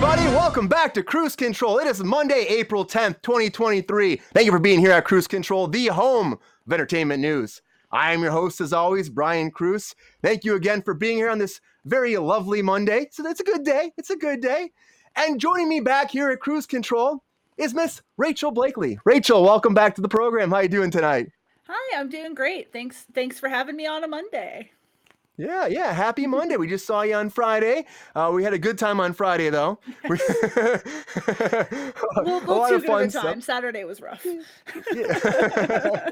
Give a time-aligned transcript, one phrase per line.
[0.00, 0.28] everybody.
[0.28, 1.78] Welcome back to Kruse Control.
[1.78, 4.14] It is Monday, April 10th, 2023.
[4.32, 7.62] Thank you for being here at Kruse Control, the home of entertainment news.
[7.90, 9.96] I am your host, as always, Brian Kruse.
[10.22, 13.08] Thank you again for being here on this very lovely Monday.
[13.10, 13.90] So that's a good day.
[13.96, 14.70] It's a good day.
[15.16, 17.24] And joining me back here at Kruse Control
[17.56, 19.00] is Miss Rachel Blakely.
[19.04, 20.50] Rachel, welcome back to the program.
[20.50, 21.32] How are you doing tonight?
[21.66, 22.72] Hi, I'm doing great.
[22.72, 24.70] Thanks thanks for having me on a Monday.
[25.38, 25.92] Yeah, yeah.
[25.92, 26.56] Happy Monday.
[26.56, 27.86] We just saw you on Friday.
[28.14, 29.78] Uh, we had a good time on Friday, though.
[30.08, 30.18] we'll,
[32.24, 33.40] we'll a lot of fun time.
[33.40, 34.26] Saturday was rough.
[34.92, 36.10] yeah,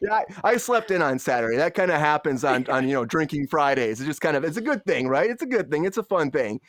[0.00, 1.56] yeah I, I, slept in on Saturday.
[1.56, 4.00] That kind of happens on, on you know drinking Fridays.
[4.00, 5.28] It's just kind of it's a good thing, right?
[5.28, 5.84] It's a good thing.
[5.84, 6.60] It's a fun thing.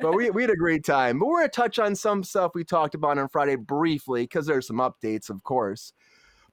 [0.00, 1.20] But we, we had a great time.
[1.20, 4.66] But we're gonna touch on some stuff we talked about on Friday briefly because there's
[4.66, 5.92] some updates, of course.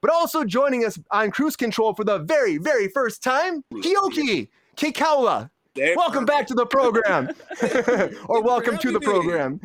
[0.02, 4.48] But also joining us on Kruse Control for the very, very first time, Keoki.
[4.80, 5.50] Kekaula.
[5.96, 7.30] Welcome back to the program.
[8.28, 9.60] or welcome to the program.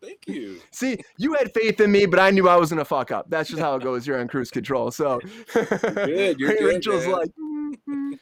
[0.00, 0.60] Thank you.
[0.72, 3.26] See, you had faith in me, but I knew I was gonna fuck up.
[3.28, 4.06] That's just how it goes.
[4.06, 4.90] You're on Kruse Control.
[4.90, 5.20] So
[5.52, 6.38] good.
[6.38, 7.12] You're good, Rachel's man.
[7.12, 8.12] like, mm-hmm.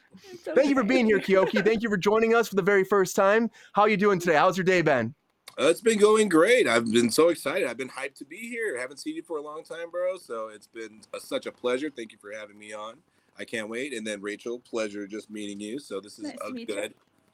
[0.55, 1.63] thank you for being here, Keoki.
[1.63, 3.49] Thank you for joining us for the very first time.
[3.73, 4.35] How are you doing today?
[4.35, 5.15] How's your day been?
[5.59, 6.67] Uh, it's been going great.
[6.67, 7.67] I've been so excited.
[7.67, 8.79] I've been hyped to be here.
[8.79, 10.17] Haven't seen you for a long time, bro.
[10.17, 11.89] So it's been a, such a pleasure.
[11.89, 12.95] Thank you for having me on.
[13.37, 13.93] I can't wait.
[13.93, 15.79] And then Rachel, pleasure just meeting you.
[15.79, 16.89] So this is nice a good, you.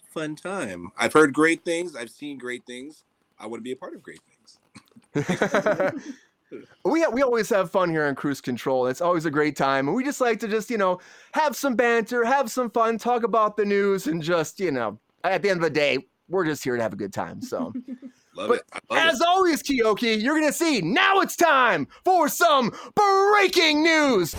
[0.09, 0.89] fun time.
[0.97, 1.95] I've heard great things.
[1.95, 3.03] I've seen great things.
[3.39, 4.59] I want to be a part of great things.
[6.85, 8.87] we we always have fun here on Kruse Control.
[8.87, 10.99] It's always a great time, and we just like to just you know
[11.33, 15.41] have some banter, have some fun, talk about the news, and just you know at
[15.41, 17.41] the end of the day, we're just here to have a good time.
[17.41, 17.73] So.
[18.35, 18.81] Love but it.
[18.91, 19.27] as it.
[19.27, 24.35] always, Keoki, you're gonna see now it's time for some breaking news.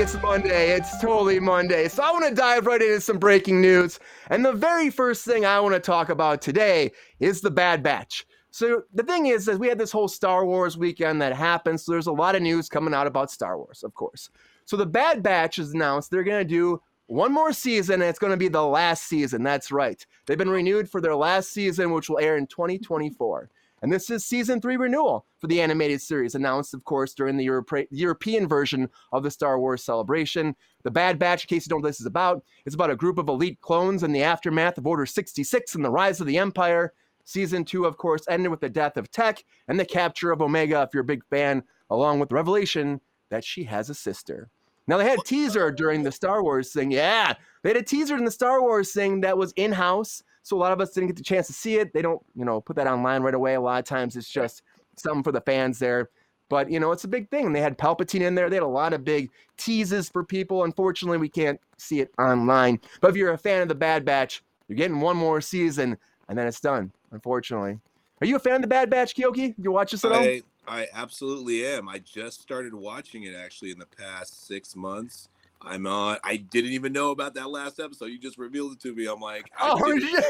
[0.00, 0.70] It's Monday.
[0.70, 1.88] It's totally Monday.
[1.88, 3.98] So I want to dive right into some breaking news.
[4.30, 8.24] And the very first thing I want to talk about today is the Bad Batch.
[8.52, 11.80] So the thing is, is we had this whole Star Wars weekend that happened.
[11.80, 14.30] So there's a lot of news coming out about Star Wars, of course.
[14.66, 18.20] So the Bad Batch has announced they're going to do one more season, and it's
[18.20, 19.42] going to be the last season.
[19.42, 20.06] That's right.
[20.26, 23.50] They've been renewed for their last season, which will air in 2024.
[23.82, 27.44] And this is season three renewal for the animated series, announced, of course, during the
[27.44, 30.56] Europe- European version of the Star Wars celebration.
[30.82, 32.96] The Bad Batch, in case you don't know what this is about, is about a
[32.96, 36.38] group of elite clones in the aftermath of Order 66 and the rise of the
[36.38, 36.92] Empire.
[37.24, 40.82] Season two, of course, ended with the death of Tech and the capture of Omega,
[40.82, 43.00] if you're a big fan, along with the revelation
[43.30, 44.48] that she has a sister.
[44.86, 46.90] Now, they had a teaser during the Star Wars thing.
[46.90, 50.56] Yeah, they had a teaser in the Star Wars thing that was in house so
[50.56, 51.92] a lot of us didn't get the chance to see it.
[51.92, 53.54] They don't, you know, put that online right away.
[53.54, 54.62] A lot of times it's just
[54.96, 56.10] something for the fans there.
[56.48, 57.46] But you know, it's a big thing.
[57.46, 58.48] And They had Palpatine in there.
[58.48, 60.64] They had a lot of big teases for people.
[60.64, 62.80] Unfortunately, we can't see it online.
[63.00, 65.96] But if you're a fan of the Bad Batch, you're getting one more season,
[66.28, 66.92] and then it's done.
[67.10, 67.78] Unfortunately,
[68.20, 69.54] are you a fan of the Bad Batch, Keoki?
[69.58, 70.22] You watch this at all?
[70.22, 71.88] I, I absolutely am.
[71.88, 75.28] I just started watching it actually in the past six months.
[75.60, 76.18] I'm on.
[76.22, 78.06] I didn't even know about that last episode.
[78.06, 79.06] You just revealed it to me.
[79.06, 80.24] I'm like, I oh shit!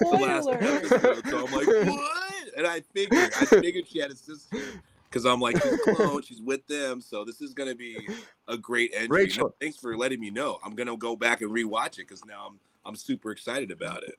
[0.00, 1.26] the last episode.
[1.28, 2.34] So I'm like, what?
[2.56, 4.58] And I figured, I figured she had a sister
[5.10, 6.22] because I'm like, she's a clone.
[6.22, 7.00] She's with them.
[7.00, 8.06] So this is gonna be
[8.46, 9.24] a great entry.
[9.24, 9.48] Rachel.
[9.48, 10.58] No, thanks for letting me know.
[10.64, 14.14] I'm gonna go back and rewatch it because now I'm I'm super excited about it.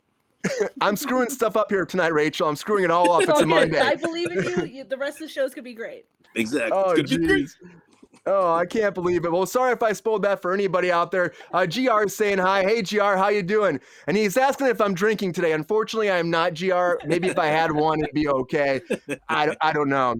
[0.81, 2.47] I'm screwing stuff up here tonight, Rachel.
[2.47, 3.21] I'm screwing it all up.
[3.21, 3.79] It's okay, a oh, Monday.
[3.79, 4.83] I believe in you.
[4.83, 6.05] The rest of the shows could be great.
[6.35, 6.71] Exactly.
[6.77, 7.55] Oh, jeez.
[8.25, 9.31] Oh, I can't believe it.
[9.31, 11.33] Well, sorry if I spoiled that for anybody out there.
[11.53, 12.63] Uh, GR is saying hi.
[12.63, 13.79] Hey, GR, how you doing?
[14.07, 15.53] And he's asking if I'm drinking today.
[15.53, 16.93] Unfortunately, I'm not, GR.
[17.05, 18.81] Maybe if I had one, it'd be okay.
[19.29, 20.15] I, I don't know.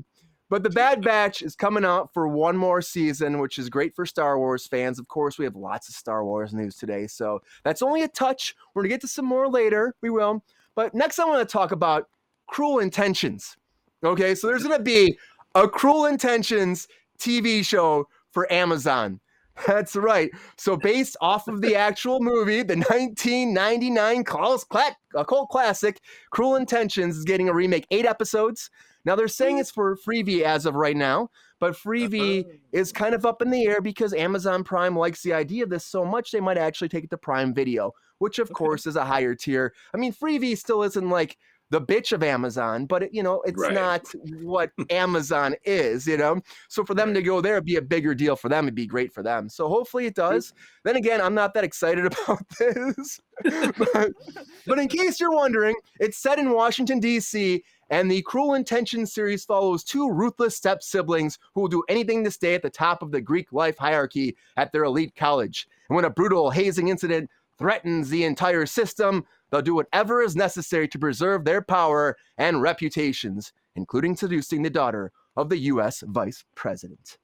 [0.50, 4.06] But the Bad Batch is coming out for one more season, which is great for
[4.06, 5.00] Star Wars fans.
[5.00, 7.08] Of course, we have lots of Star Wars news today.
[7.08, 8.56] So that's only a touch.
[8.74, 9.96] We're going to get to some more later.
[10.02, 10.44] We will.
[10.76, 12.10] But next, I want to talk about
[12.48, 13.58] Cruel Intentions.
[14.04, 15.18] Okay, so there's going to be
[15.56, 16.88] a Cruel Intentions
[17.20, 19.20] TV show for Amazon.
[19.68, 20.30] That's right.
[20.58, 26.02] So, based off of the actual movie, the 1999 cult classic,
[26.32, 28.70] Cruel Intentions is getting a remake, eight episodes.
[29.06, 31.30] Now, they're saying it's for Freevee as of right now,
[31.60, 32.58] but Freevee uh-huh.
[32.74, 35.86] is kind of up in the air because Amazon Prime likes the idea of this
[35.86, 38.56] so much they might actually take it to Prime Video, which, of okay.
[38.56, 39.74] course, is a higher tier.
[39.94, 41.38] I mean, Freevee still isn't like
[41.76, 43.74] the bitch of Amazon, but it, you know, it's right.
[43.74, 44.08] not
[44.42, 46.40] what Amazon is, you know.
[46.70, 47.16] So for them right.
[47.16, 48.64] to go there, it'd be a bigger deal for them.
[48.64, 49.50] It'd be great for them.
[49.50, 50.54] So hopefully it does.
[50.86, 53.20] Then again, I'm not that excited about this.
[53.44, 54.14] but,
[54.66, 57.62] but in case you're wondering, it's set in Washington D.C.
[57.90, 62.32] And the Cruel Intentions series follows two ruthless step siblings who will do anything to
[62.32, 65.68] stay at the top of the Greek life hierarchy at their elite college.
[65.90, 70.88] And when a brutal hazing incident threatens the entire system, they'll do whatever is necessary
[70.90, 77.18] to preserve their power and reputations, including seducing the daughter of the US vice president.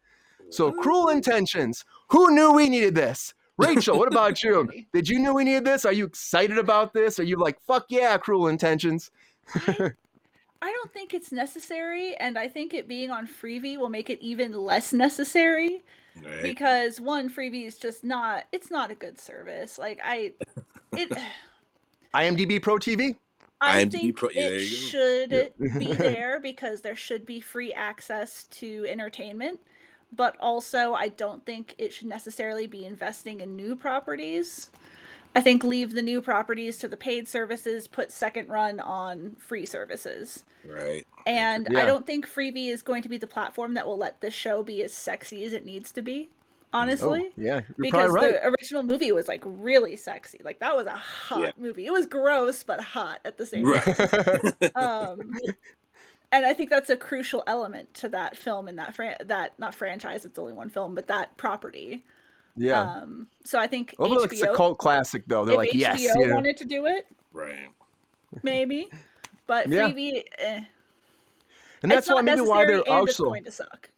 [0.49, 1.85] So, cruel intentions.
[2.09, 3.33] Who knew we needed this?
[3.57, 4.67] Rachel, what about you?
[4.91, 5.85] Did you know we needed this?
[5.85, 7.19] Are you excited about this?
[7.19, 9.11] Are you like, fuck yeah, cruel intentions?
[9.55, 14.19] I don't think it's necessary, and I think it being on Freebie will make it
[14.21, 15.83] even less necessary
[16.21, 16.43] Right.
[16.43, 18.45] because one, Freebie is just not.
[18.51, 19.77] It's not a good service.
[19.77, 20.33] Like I,
[20.93, 21.11] it.
[22.13, 23.15] IMDb Pro TV?
[23.61, 25.77] I IMDb think Pro- yeah, there it should Yeah.
[25.77, 29.59] be there because there should be free access to entertainment.
[30.13, 34.69] But also, I don't think it should necessarily be investing in new properties.
[35.35, 39.65] I think leave the new properties to the paid services, put second run on free
[39.65, 40.43] services.
[40.65, 41.07] Right.
[41.25, 41.83] And Yeah.
[41.83, 44.61] I don't think Freebie is going to be the platform that will let this show
[44.63, 46.29] be as sexy as it needs to be,
[46.73, 47.25] honestly.
[47.27, 48.33] Oh, yeah, you're because right.
[48.33, 50.39] the original movie was like really sexy.
[50.43, 51.51] Like that was a hot Yeah.
[51.57, 51.85] movie.
[51.85, 54.53] It was gross but hot at the same time.
[54.75, 55.33] Um,
[56.33, 59.75] and I think that's a crucial element to that film and that fran- that not
[59.75, 60.23] franchise.
[60.25, 62.03] It's only one film, but that property.
[62.55, 62.81] yeah.
[62.81, 65.43] Um, so I think Well, but it's a cult classic, though.
[65.43, 66.01] They're if like, HBO yes.
[66.15, 66.35] You know?
[66.35, 67.67] wanted to do it, right.
[68.43, 68.89] maybe.
[69.47, 69.89] But Yeah.
[69.89, 70.61] Freebie, eh,
[71.83, 73.25] And it's that's why maybe why they're also.
[73.25, 73.89] going to suck.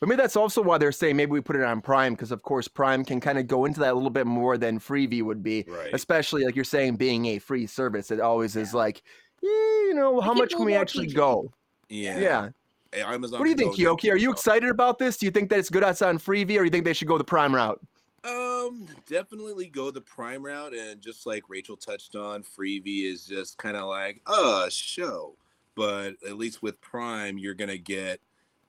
[0.00, 2.42] But maybe that's also why they're saying maybe we put it on Prime because, of
[2.42, 5.42] course, Prime can kind of go into that a little bit more than Freevee would
[5.42, 5.90] be, Right.
[5.92, 8.10] especially like you're saying, being a free service.
[8.10, 9.02] It always is like,
[9.42, 11.16] yeah, you know, how much can we actually PG.
[11.16, 11.52] go?
[11.88, 12.18] Yeah.
[12.20, 12.48] Yeah.
[12.92, 14.12] Hey, Amazon What do you think, go Keoki?
[14.12, 15.16] Are you excited about this?
[15.18, 17.08] Do you think that it's good outside on Freevee, or do you think they should
[17.08, 17.80] go the Prime route?
[18.24, 23.56] Um, definitely go the prime route, and just like Rachel touched on, Freebie is just
[23.58, 25.36] kind of like a show,
[25.76, 28.20] but at least with Prime, you're gonna get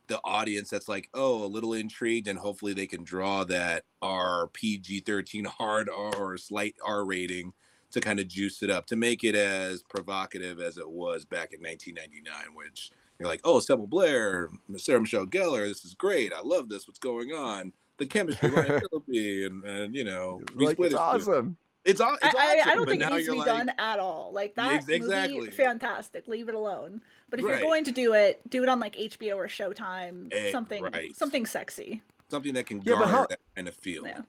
[0.09, 4.47] the audience that's like, oh, a little intrigued, and hopefully they can draw that R
[4.51, 7.53] PG thirteen hard R or slight R rating
[7.91, 11.53] to kind of juice it up to make it as provocative as it was back
[11.53, 16.31] in 1999, which you're like, oh, Sybil Blair, Sarah Michelle Gellar, this is great.
[16.31, 16.87] I love this.
[16.87, 17.73] What's going on?
[17.97, 20.99] The chemistry, Ryan Phillippe, and, and you know, Reese Like, it's Witherspoon.
[21.01, 21.57] awesome.
[21.85, 22.39] It's, aw- it's I, awesome.
[22.39, 24.31] I, I don't think it now needs to be like, done at all.
[24.33, 25.39] Like Yeah, that exactly.
[25.39, 26.27] movie, fantastic.
[26.27, 27.01] Leave it alone.
[27.29, 27.59] But if Right.
[27.59, 30.33] you're going to do it, do it on like HBO or Showtime.
[30.33, 31.15] Eh, something, right.
[31.15, 32.01] something sexy.
[32.29, 34.05] something that can Yeah, but garner how- that kind of feel.
[34.05, 34.21] Yeah.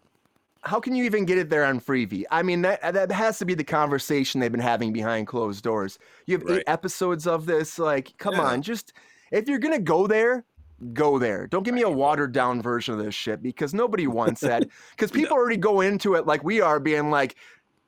[0.63, 2.25] How can you even get it there on Freevee?
[2.31, 5.99] I mean, that that has to be the conversation they've been having behind closed doors.
[6.27, 6.59] You have Right.
[6.59, 7.79] eight episodes of this.
[7.79, 8.43] Like, come Yeah.
[8.45, 8.93] on, just
[9.33, 10.45] if you're gonna go there,
[10.95, 11.47] go there.
[11.47, 14.67] Don't give me a watered down version of this shit because nobody wants that.
[14.97, 17.37] Because people already go into it like we are, being like,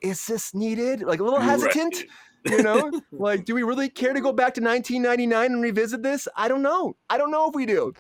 [0.03, 1.95] "Is this needed?" Like a little hesitant.
[1.95, 2.09] Right.
[2.45, 6.27] You know, like, do we really care to go back to 1999 and revisit this?
[6.37, 6.97] I don't know.
[7.11, 7.93] I don't know if we do.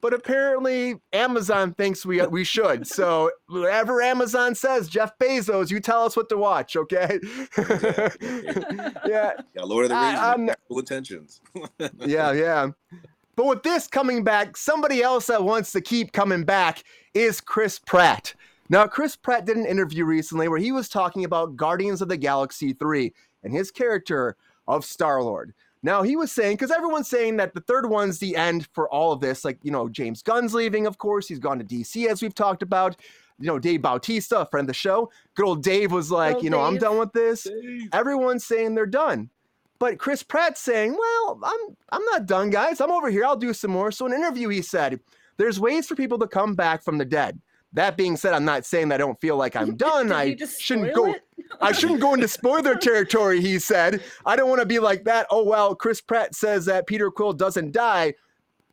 [0.00, 2.86] But apparently, Amazon thinks we we should.
[2.98, 7.20] So whatever Amazon says, Jeff Bezos, you tell us what to watch, okay?
[7.56, 8.10] yeah,
[9.54, 11.40] Yeah, Lord of the uh, I- Rings, I'm- um, full intentions.
[12.00, 12.68] yeah, yeah.
[13.36, 16.82] But with this coming back, somebody else that wants to keep coming back
[17.14, 18.34] is Chris Pratt.
[18.68, 22.16] Now, Chris Pratt did an interview recently where he was talking about Guardians of the
[22.16, 23.12] Galaxy 3
[23.42, 24.36] and his character
[24.66, 25.54] of Star Lord.
[25.82, 29.12] Now, he was saying, because everyone's saying that the third one's the end for all
[29.12, 29.44] of this.
[29.44, 31.26] Like, you know, James Gunn's leaving, of course.
[31.26, 32.96] He's gone to DC, as we've talked about.
[33.40, 35.10] You know, Dave Bautista, a friend of the show.
[35.34, 37.48] Good old Dave was like, old you know, I'm done with this
[37.92, 39.30] everyone's saying they're done.
[39.82, 42.80] But Chris Pratt's saying, "Well, I'm I'm not done, guys.
[42.80, 43.24] I'm over here.
[43.24, 45.00] I'll do some more." So in an interview, he said,
[45.38, 47.40] "There's ways for people to come back from the dead."
[47.72, 50.06] That being said, I'm not saying that I don't feel like I'm done.
[50.06, 51.06] Did I just shouldn't go.
[51.06, 51.22] it?
[51.60, 53.40] I shouldn't go into spoiler territory.
[53.40, 56.86] He said, "I don't want to be like that." Oh well, Chris Pratt says that
[56.86, 58.14] Peter Quill doesn't die.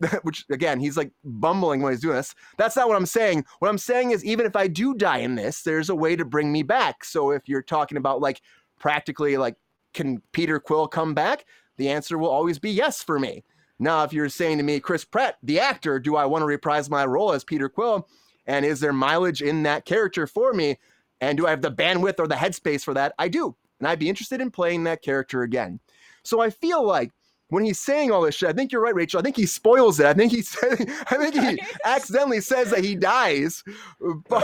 [0.23, 2.33] Which again, he's like bumbling when he's doing this.
[2.57, 3.45] That's not what I'm saying.
[3.59, 6.23] What I'm saying is, even if I do die in this, there's a way to
[6.23, 7.03] bring me back.
[7.03, 8.41] So if you're talking about like
[8.79, 9.55] practically like
[9.93, 11.45] can Peter Quill come back?
[11.77, 13.43] The answer will always be yes for me.
[13.79, 16.89] Now, if you're saying to me, Chris Pratt, the actor, do I want to reprise
[16.89, 18.07] my role as Peter Quill?
[18.45, 20.77] And is there mileage in that character for me?
[21.21, 23.13] And do I have the bandwidth or the headspace for that?
[23.19, 23.55] I do.
[23.79, 25.79] And I'd be interested in playing that character again.
[26.23, 27.11] So I feel like
[27.49, 29.19] when he's saying all this shit, I think you're right, Rachel.
[29.19, 30.05] I think he spoils it.
[30.05, 33.63] I think he said, I think he accidentally says that he dies,
[33.99, 34.43] but,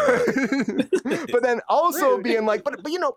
[1.32, 3.15] but then also being like, but but you know,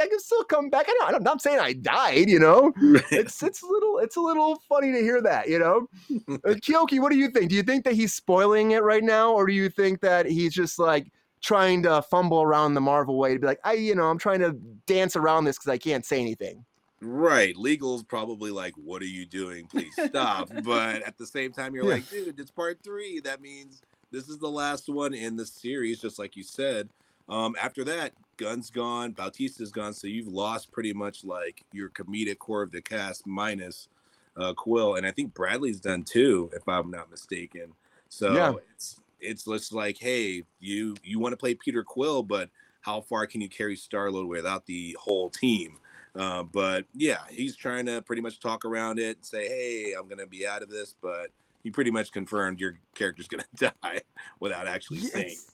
[0.00, 0.86] I can still come back.
[0.88, 1.16] I know.
[1.16, 2.28] I'm not saying I died.
[2.28, 2.72] You know,
[3.10, 5.48] it's it's a little it's a little funny to hear that.
[5.48, 7.50] You know, uh, Keoki, what do you think?
[7.50, 10.54] Do you think that he's spoiling it right now, or do you think that he's
[10.54, 14.10] just like trying to fumble around the Marvel way to be like, I you know,
[14.10, 14.52] I'm trying to
[14.86, 16.64] dance around this because I can't say anything.
[17.00, 17.56] Right.
[17.56, 19.66] Legal's probably like, what are you doing?
[19.66, 20.50] Please stop.
[20.64, 21.94] but at the same time, you're Yeah.
[21.94, 23.20] like, dude, it's part three.
[23.20, 26.88] That means this is the last one in the series, just like you said.
[27.28, 32.38] Um, after that, Gunn's gone, Bautista's gone, so you've lost pretty much like your comedic
[32.38, 33.88] core of the cast minus
[34.36, 37.74] uh, Quill, and I think Bradley's done too, if I'm not mistaken.
[38.08, 38.54] So Yeah.
[38.74, 43.26] it's it's just like, hey, you you want to play Peter Quill, but how far
[43.26, 45.78] can you carry Star Lord without the whole team?
[46.14, 50.08] Uh, but yeah, he's trying to pretty much talk around it and say, hey, I'm
[50.08, 51.28] gonna be out of this, but
[51.62, 54.00] he pretty much confirmed your character's gonna die
[54.40, 55.36] without actually saying.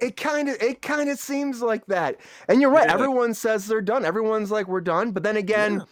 [0.00, 2.20] It kind of it kind of seems like that.
[2.48, 2.88] And you're right.
[2.88, 2.94] Yeah.
[2.94, 4.04] Everyone says they're done.
[4.04, 5.12] Everyone's like we're done.
[5.12, 5.84] But then again, Yeah.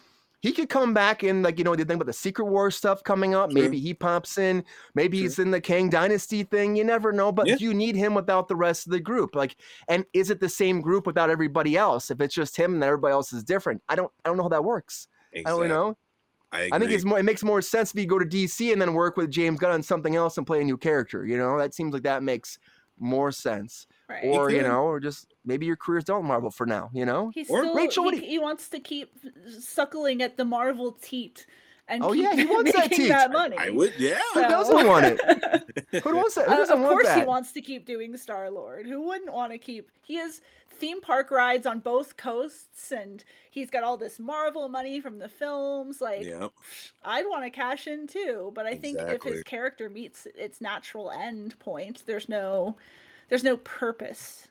[0.43, 3.03] He could come back in like you know the thing about the Secret War stuff
[3.05, 3.51] coming up.
[3.51, 3.63] True.
[3.63, 4.65] Maybe he pops in.
[4.95, 5.23] Maybe True.
[5.23, 6.75] he's in the Kang Dynasty thing.
[6.77, 7.31] You never know.
[7.33, 7.57] But Yeah.
[7.61, 9.35] you need him without the rest of the group.
[9.37, 9.57] Like,
[9.89, 12.11] and is it the same group without everybody else?
[12.11, 14.49] If it's just him and everybody else is different, I don't I don't know how
[14.51, 15.07] that works.
[15.33, 15.67] Exactly.
[15.67, 15.97] I don't know.
[16.51, 17.19] I, I think it's more.
[17.19, 19.71] It makes more sense if you go to DC and then work with James Gunn
[19.71, 21.25] on something else and play a new character.
[21.25, 22.59] You know, that seems like that makes
[22.99, 23.87] more sense.
[24.09, 24.25] Right.
[24.25, 26.91] Or you know, or just maybe your career's done with Marvel for now.
[26.93, 27.31] You know.
[27.35, 29.11] He's Or still Rachel, what he, he wants to keep
[29.61, 31.47] suckling at the Marvel teat
[31.89, 33.09] and Oh, yeah, he wants that making teat.
[33.09, 33.57] that I- money.
[33.59, 34.21] I would, yeah.
[34.35, 35.21] Who doesn't want it?
[36.05, 36.47] Who wants that?
[36.47, 38.87] Who Uh, doesn't of want course, he wants to keep doing Star Lord.
[38.87, 39.91] Who wouldn't want to keep?
[40.03, 45.01] He has theme park rides on both coasts, and he's got all this Marvel money
[45.01, 46.01] from the films.
[46.01, 46.49] Like, Yeah.
[47.05, 48.53] I'd want to cash in too.
[48.55, 52.77] But I think if his character meets its natural end point, there's no,
[53.29, 54.47] there's no purpose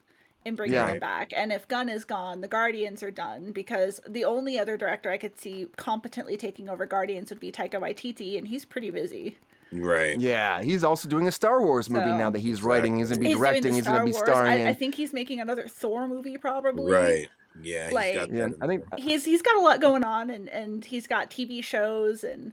[0.45, 0.87] in bringing Yeah.
[0.89, 1.31] him back.
[1.35, 5.17] And if Gunn is gone, the Guardians are done because the only other director I
[5.17, 9.37] could see competently taking over Guardians would be Taika Waititi, and he's pretty busy.
[9.71, 10.19] Right.
[10.19, 12.97] Yeah, he's also doing a Star Wars movie now that he's writing.
[12.97, 13.73] He's gonna be He's directing.
[13.73, 14.69] He's gonna Star be starring I.
[14.69, 16.91] I think he's making another Thor movie, probably.
[16.91, 17.29] Right.
[17.61, 17.85] Yeah.
[17.85, 18.83] he's Like- got yeah, that in I think.
[18.99, 22.51] He's he's got a lot going on, and and he's got TV shows, and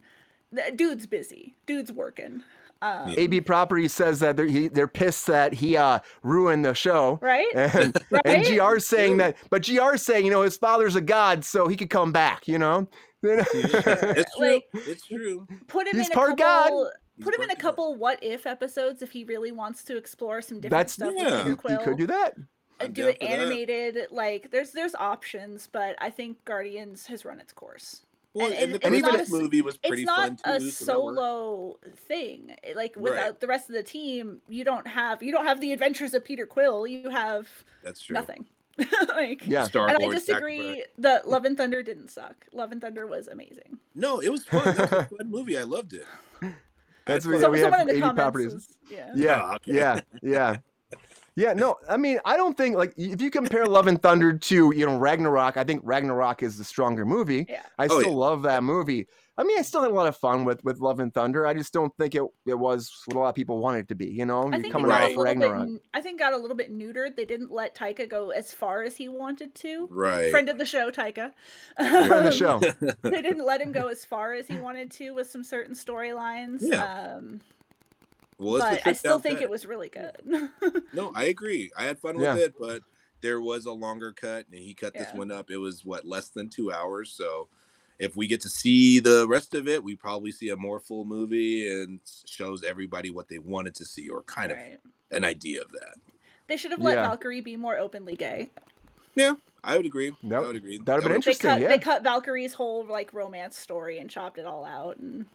[0.76, 1.54] dude's busy.
[1.66, 2.42] Dude's working.
[2.80, 7.18] Um, AB Property says that they're he, they're pissed that he uh ruined the show.
[7.22, 7.48] right?
[7.54, 8.22] And, Right?
[8.24, 11.76] and GR's saying that, but GR's saying, you know, his father's a god, so he
[11.76, 12.88] could come back, you know?
[13.22, 14.46] It's true.
[14.46, 15.46] Like- it's true.
[15.66, 16.64] Put him He's in a part God.
[16.64, 16.90] couple.
[17.16, 17.62] He's Put him in a part God.
[17.62, 21.24] couple what if episodes if he really wants to explore some different That's stuff Yeah.
[21.24, 21.78] with you, Peter you Quill.
[21.78, 22.34] could do that.
[22.80, 23.32] Uh, I'm do it for that.
[23.40, 23.98] animated.
[24.12, 28.02] Like there's there's options, but I think Guardians has run its course.
[28.34, 30.58] Well, And- and, and the it's not Christmas movie was pretty it's not fun a
[30.60, 30.70] too.
[30.70, 31.16] so that worked.
[31.18, 32.54] solo thing.
[32.62, 33.02] It- Like Right.
[33.02, 36.24] without the rest of the team, you don't have you don't have the adventures of
[36.24, 36.86] Peter Quill.
[36.86, 37.48] You have
[37.82, 38.14] That's true.
[38.14, 38.46] nothing.
[39.08, 39.64] like Yeah.
[39.64, 42.46] Star and I Lord, disagree that Love and Thunder didn't suck.
[42.52, 43.78] Love and Thunder was amazing.
[43.94, 44.64] No, it was fun.
[44.76, 45.58] That was a fun movie.
[45.58, 46.04] I loved it.
[47.06, 48.52] That's what- thought- Yeah, we have someone 80 properties.
[48.54, 49.10] is- yeah.
[49.16, 49.72] Yeah, Oh, okay.
[49.74, 50.56] yeah, yeah.
[51.38, 54.72] Yeah, no, I mean, I don't think like if you compare Love and Thunder to
[54.74, 57.46] you know Ragnarok, I think Ragnarok is the stronger movie.
[57.48, 57.62] Yeah.
[57.78, 58.16] I Oh, still yeah.
[58.16, 59.06] love that movie.
[59.36, 61.46] I mean, I still had a lot of fun with with Love and Thunder.
[61.46, 63.94] I just don't think it it was what a lot of people wanted it to
[63.94, 64.06] be.
[64.06, 65.60] You know, I You're think coming it got off a little Ragnarok.
[65.60, 65.68] bit.
[65.74, 67.14] n- I think got a little bit neutered.
[67.14, 69.86] They didn't let Taika go as far as he wanted to.
[69.92, 70.32] Right.
[70.32, 71.30] Friend of the show, Taika.
[71.76, 72.58] Friend of the show.
[73.02, 76.58] they didn't let him go as far as he wanted to with some certain storylines.
[76.62, 77.14] Yeah.
[77.16, 77.40] Um,
[78.38, 79.44] well, it's the but I still think cut.
[79.44, 80.50] it was really good.
[80.92, 81.70] No, I agree.
[81.76, 82.34] I had fun Yeah.
[82.34, 82.82] with it, but
[83.20, 85.50] there was a longer cut, and he cut this one up.
[85.50, 87.12] It was what less than two hours.
[87.12, 87.48] So,
[87.98, 91.04] if we get to see the rest of it, we probably see a more full
[91.04, 94.58] movie and shows everybody what they wanted to see, or kind of
[95.10, 95.96] an idea of that.
[96.46, 97.08] They should have let Yeah.
[97.08, 98.50] Valkyrie be more openly gay.
[99.16, 100.14] Yeah, I would agree.
[100.22, 100.78] That- I would agree.
[100.78, 101.68] that'd have been would- They Interesting, cut yeah.
[101.68, 105.26] they cut Valkyrie's whole like romance story and chopped it all out and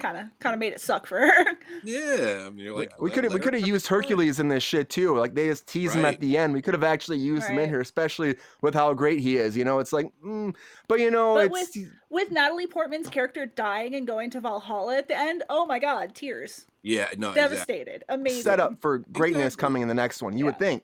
[0.00, 1.44] kind of kind of made it suck for her.
[1.84, 4.02] yeah, I mean, you're like we could have we could have used the story.
[4.02, 5.16] Hercules in this shit too.
[5.16, 6.52] Like they just tease him at the end.
[6.54, 9.56] We could have actually used him in here, especially with how great he is.
[9.56, 10.54] You know, it's like, mm,
[10.88, 11.78] but you know, But it's
[12.10, 16.14] With Natalie Portman's character dying and going to Valhalla at the end, oh my god,
[16.14, 16.66] tears.
[16.82, 17.34] Yeah, no, exactly.
[17.56, 18.04] Devastated.
[18.08, 18.42] Amazing.
[18.42, 19.60] set up for greatness Exactly.
[19.60, 20.36] coming in the next one.
[20.36, 20.82] You would think.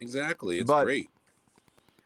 [0.00, 0.58] Exactly.
[0.58, 1.08] It's But- great.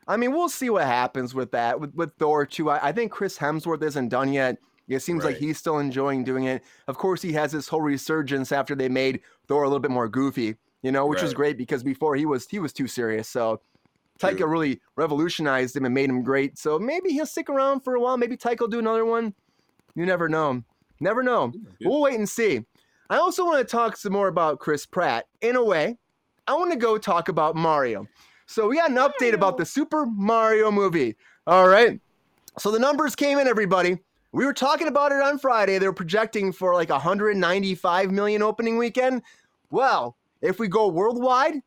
[0.06, 1.80] I mean, we'll see what happens with that.
[1.80, 4.58] With with Thor too, I, I think Chris Hemsworth isn't done yet.
[4.88, 6.62] It seems like he's still enjoying doing it.
[6.88, 10.09] Of course, he has this whole resurgence after they made Thor a little bit more
[10.09, 13.29] goofy, you know, which was great because before he was he was too serious.
[13.29, 13.61] So
[14.19, 14.47] Taika True.
[14.47, 16.59] really revolutionized him and made him great.
[16.59, 18.17] So maybe he'll stick around for a while.
[18.17, 19.35] Maybe Taika will do another one.
[19.95, 20.62] You never know.
[21.00, 21.53] Never know.
[21.79, 21.88] Yeah.
[21.88, 22.64] We'll wait and see.
[23.11, 25.26] I also want to talk some more about Chris Pratt.
[25.41, 25.99] In a way,
[26.47, 28.07] I want to go talk about Mario.
[28.47, 31.17] So we got an update about the Super Mario movie.
[31.47, 32.00] All right.
[32.59, 33.99] So the numbers came in, everybody.
[34.35, 35.79] We were talking about it on Friday.
[35.79, 39.23] They were projecting for like 195 million opening weekend.
[39.71, 41.62] Well, if we go worldwide,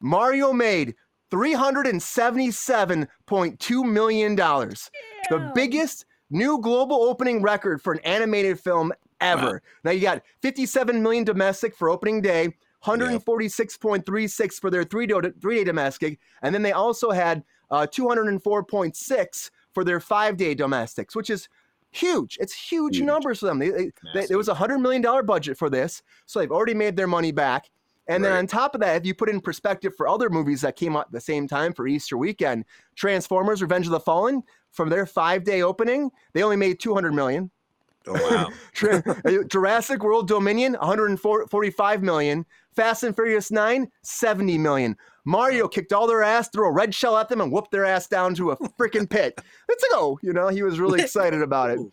[0.00, 0.96] Mario made
[1.30, 4.90] 377.2 million dollars
[5.30, 8.92] the biggest new global opening record for an animated film
[9.22, 9.62] ever.
[9.82, 15.56] Now you got 57 million domestic for opening day, 146.36 for their three day three
[15.56, 21.30] day domestic, and then they also had uh, 204.6 for their five day domestics, which
[21.30, 21.48] is
[21.94, 22.36] huge.
[22.40, 23.06] It's huge, Huge.
[23.06, 23.58] numbers for them.
[23.58, 26.74] They, they, they, there was a hundred million dollar budget for this, so they've already
[26.74, 27.70] made their money back.
[28.06, 30.76] And then on top of that, if you put in perspective for other movies that
[30.76, 34.90] came out at the same time for Easter weekend, Transformers: Revenge of the Fallen, from
[34.90, 37.50] their five day opening, they only made 200 million.
[38.06, 38.50] Oh wow.
[39.24, 42.44] Uh, Jurassic World Dominion, 145 million.
[42.74, 44.96] Fast and Furious 9, 70 million.
[45.24, 48.06] Mario kicked all their ass, threw a red shell at them, and whooped their ass
[48.06, 49.40] down to a freaking pit.
[49.68, 50.18] Let's go.
[50.22, 51.80] You know, he was really excited about it.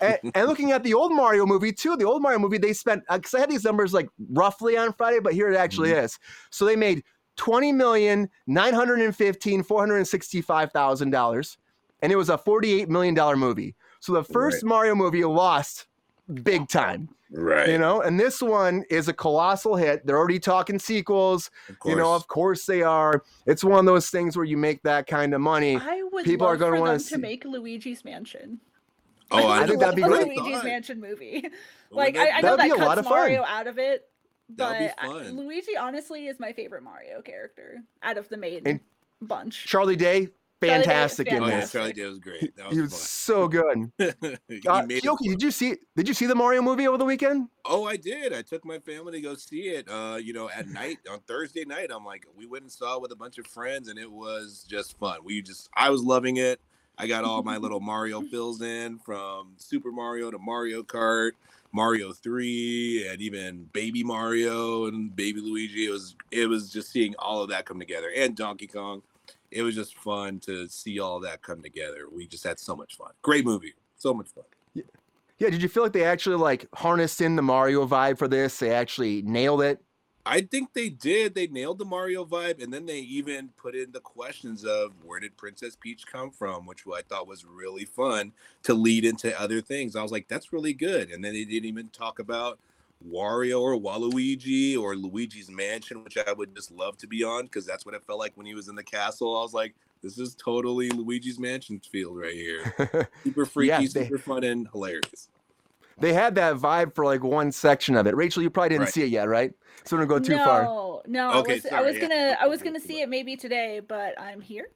[0.00, 3.02] And, and looking at the old Mario movie too, the old Mario movie, they spent
[3.08, 6.04] uh, because I had these numbers like roughly on Friday, but here it actually mm-hmm.
[6.04, 6.16] is.
[6.50, 7.02] So they made
[7.34, 11.58] twenty million nine hundred and fifteen four hundred and sixty-five thousand dollars,
[12.02, 13.74] and it was a forty-eight million dollar movie.
[13.98, 15.88] So the first Mario movie lost
[16.44, 17.68] big time, Right.
[17.68, 18.00] you know.
[18.02, 20.04] And this one is a colossal hit.
[20.06, 21.50] They're already talking sequels.
[21.84, 23.22] You know, of course they are.
[23.46, 25.76] It's one of those things where you make that kind of money.
[25.76, 28.60] I would People are gonna for wanna them see- to make Luigi's Mansion.
[29.30, 30.26] oh, I I, think that'd be great.
[30.26, 30.64] Luigi's Thought.
[30.64, 31.34] Mansion movie.
[31.42, 31.52] Wouldn't
[31.92, 33.18] Like that- I, I know That'd be that a lot cuts of fun.
[33.18, 34.08] Mario out of it,
[34.48, 38.80] but uh, I- Luigi honestly is my favorite Mario character out of the main And-
[39.22, 39.66] bunch.
[39.66, 41.72] Charlie Day, Day, fantastic in Oh yeah, this.
[41.72, 41.72] fantastic.
[41.72, 42.56] Charlie Day was great.
[42.56, 43.90] That was, He was so good.
[43.98, 44.38] fun.
[44.48, 45.76] He Uh, made Keoki, did you see?
[45.96, 47.48] Did you see the Mario movie over the weekend?
[47.64, 48.32] Oh, I did.
[48.32, 49.88] I took my family to go see it.
[49.88, 51.90] Uh, you know, at night on Thursday night.
[51.94, 54.64] I'm like, we went and saw it with a bunch of friends, and it was
[54.68, 55.20] just fun.
[55.24, 56.60] We just, I was loving it.
[56.98, 61.32] I got all my little Mario fills in from Super Mario to Mario Kart,
[61.72, 65.86] Mario Three, and even Baby Mario and Baby Luigi.
[65.86, 69.02] It was, it was just seeing all of that come together, and Donkey Kong.
[69.50, 72.06] It was just fun to see all that come together.
[72.10, 73.10] We just had so much fun.
[73.22, 74.44] Great movie, so much fun.
[74.74, 74.84] Yeah.
[75.38, 75.50] yeah.
[75.50, 78.58] Did you feel like they actually like harnessed in the Mario vibe for this?
[78.58, 79.82] They actually nailed it.
[80.26, 81.34] I think they did.
[81.34, 85.18] They nailed the Mario vibe, and then they even put in the questions of where
[85.18, 88.32] did Princess Peach come from, which I thought was really fun
[88.64, 89.96] to lead into other things.
[89.96, 91.10] I was like, that's really good.
[91.10, 92.58] And then they didn't even talk about
[93.08, 97.64] Wario or Waluigi or Luigi's Mansion, which I would just love to be on because
[97.66, 99.36] that's what it felt like when he was in the castle.
[99.36, 103.08] I was like, this is totally Luigi's Mansion field right here.
[103.24, 105.28] Super freaky, Yeah, they- super fun, and hilarious.
[105.98, 108.16] they had that vibe for like one section of it.
[108.16, 108.92] Rachel, you probably didn't Right.
[108.94, 109.52] see it yet, right?
[109.84, 110.62] So don't go too no, far.
[110.64, 111.02] no.
[111.06, 111.32] no.
[111.40, 112.00] Okay, I was, I was yeah.
[112.02, 114.68] gonna, I was gonna see it maybe today, but I'm here.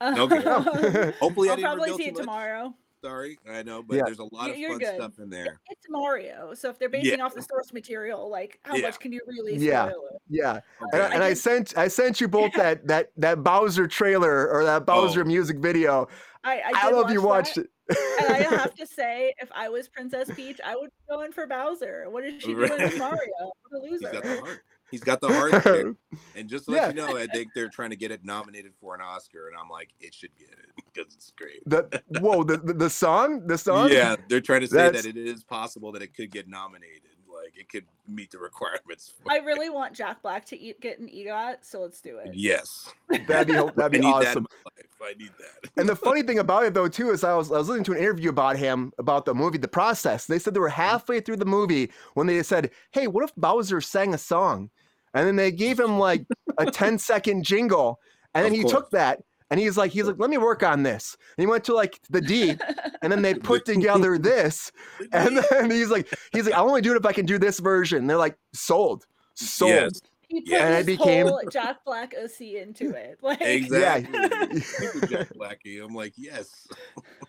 [0.00, 0.40] Okay.
[1.20, 2.20] Hopefully, I I'll didn't probably see too it much.
[2.22, 2.74] tomorrow.
[3.04, 4.02] Sorry, I know, but Yeah.
[4.06, 4.94] there's a lot You- of you're fun good.
[4.94, 5.58] stuff in there.
[5.70, 8.82] It's Mario, so if they're basing off the source material, like how Yeah.
[8.86, 9.88] much can you really Yeah.
[9.90, 10.22] spoil it?
[10.28, 10.50] Yeah.
[10.52, 10.62] Okay.
[10.92, 14.64] And, I, and I sent I sent you both that that that Bowser trailer or
[14.64, 14.84] that oh.
[14.84, 15.24] Bowser Oh.
[15.24, 16.08] music video.
[16.44, 18.24] I, I, I, love you watch watched that, it.
[18.24, 21.46] and I have to say, if I was Princess Peach, I would be going for
[21.46, 22.06] Bowser.
[22.10, 22.78] What is she doing Right.
[22.80, 23.52] with Mario?
[23.70, 24.62] What a He's got the loser!
[24.92, 25.00] Heart.
[25.00, 25.64] He's got the heart.
[25.64, 25.94] there.
[26.36, 28.94] And just to let you know, I think they're trying to get it nominated for
[28.94, 31.62] an Oscar, and I'm like, it should get it because it's great.
[31.66, 35.16] the whoa the, the the song the song Yeah, they're trying to say That's- that
[35.16, 37.02] it is possible that it could get nominated.
[37.34, 39.12] Like it could meet the requirements.
[39.22, 42.30] For I really want Jack Black to eat, get an EGOT, so let's do it.
[42.34, 42.92] Yes,
[43.26, 44.46] that'd be that'd I be need that in awesome.
[44.64, 44.86] my life.
[45.02, 45.70] I need that.
[45.78, 47.92] And the funny thing about it though too is I was I was listening to
[47.92, 50.26] an interview about him about the movie The Process.
[50.26, 50.80] They said they were Mm-hmm.
[50.82, 54.68] halfway through the movie when they said, "Hey, what if Bowser sang a song?"
[55.14, 56.24] And then they gave him like
[56.58, 58.00] a 10 second jingle,
[58.34, 59.22] and then he took that
[59.52, 62.00] and he's like he's like, "Let me work on this." And he went to like
[62.08, 62.56] the D,
[63.02, 64.72] and then they put together this,
[65.12, 67.60] and then he's like he's like, "I'll only do it if I can do this
[67.60, 69.70] version." they're like, "Sold." Sold.
[69.70, 70.00] Yes,
[70.32, 70.64] He put Yeah.
[70.66, 73.18] And I his became- whole Jack Black OC into it.
[73.22, 74.60] Like exactly.
[74.60, 75.84] Super Jack Blackie.
[75.84, 76.66] I'm like, yes.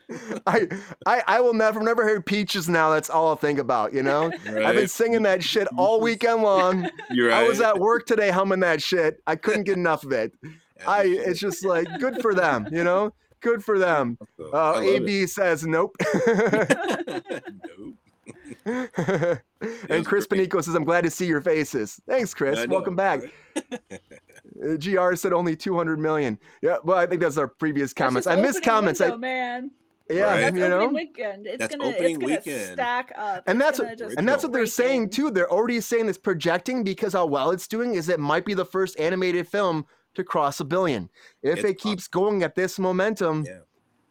[0.48, 0.68] I,
[1.06, 2.90] I I will never never hear peaches now.
[2.92, 3.94] That's all I'll think about.
[3.94, 4.64] You know, right.
[4.66, 6.90] I've been singing that shit all weekend long.
[7.12, 7.44] You're right.
[7.44, 9.22] I was at work today humming that shit.
[9.28, 10.34] I couldn't get enough of it.
[10.44, 12.68] As I it's just like good for them.
[12.72, 14.18] You know, good for them.
[14.40, 15.02] Uh, I love it.
[15.04, 15.96] AB says nope.
[16.28, 17.24] nope.
[18.66, 20.50] and Chris great.
[20.50, 22.60] Panico says, "I'm glad to see your faces." Thanks, Chris.
[22.60, 23.22] Know, Welcome back.
[24.64, 26.40] Uh, Gr said only 200 million.
[26.62, 28.28] Yeah, well, I think that's our previous comments.
[28.28, 29.00] I missed opening comments.
[29.00, 29.72] window, I, man.
[30.10, 30.42] yeah, Right.
[30.42, 30.88] That's you know.
[30.88, 31.48] weekend.
[31.48, 32.74] It's That's gonna, opening it's gonna weekend.
[32.74, 33.44] stack up.
[33.48, 35.32] And that's what- And that's what they're saying too.
[35.32, 38.66] They're already saying this projecting because how well it's doing is it might be the
[38.66, 41.10] first animated film to cross a billion.
[41.42, 43.60] If It's it keeps going at this momentum, Yeah.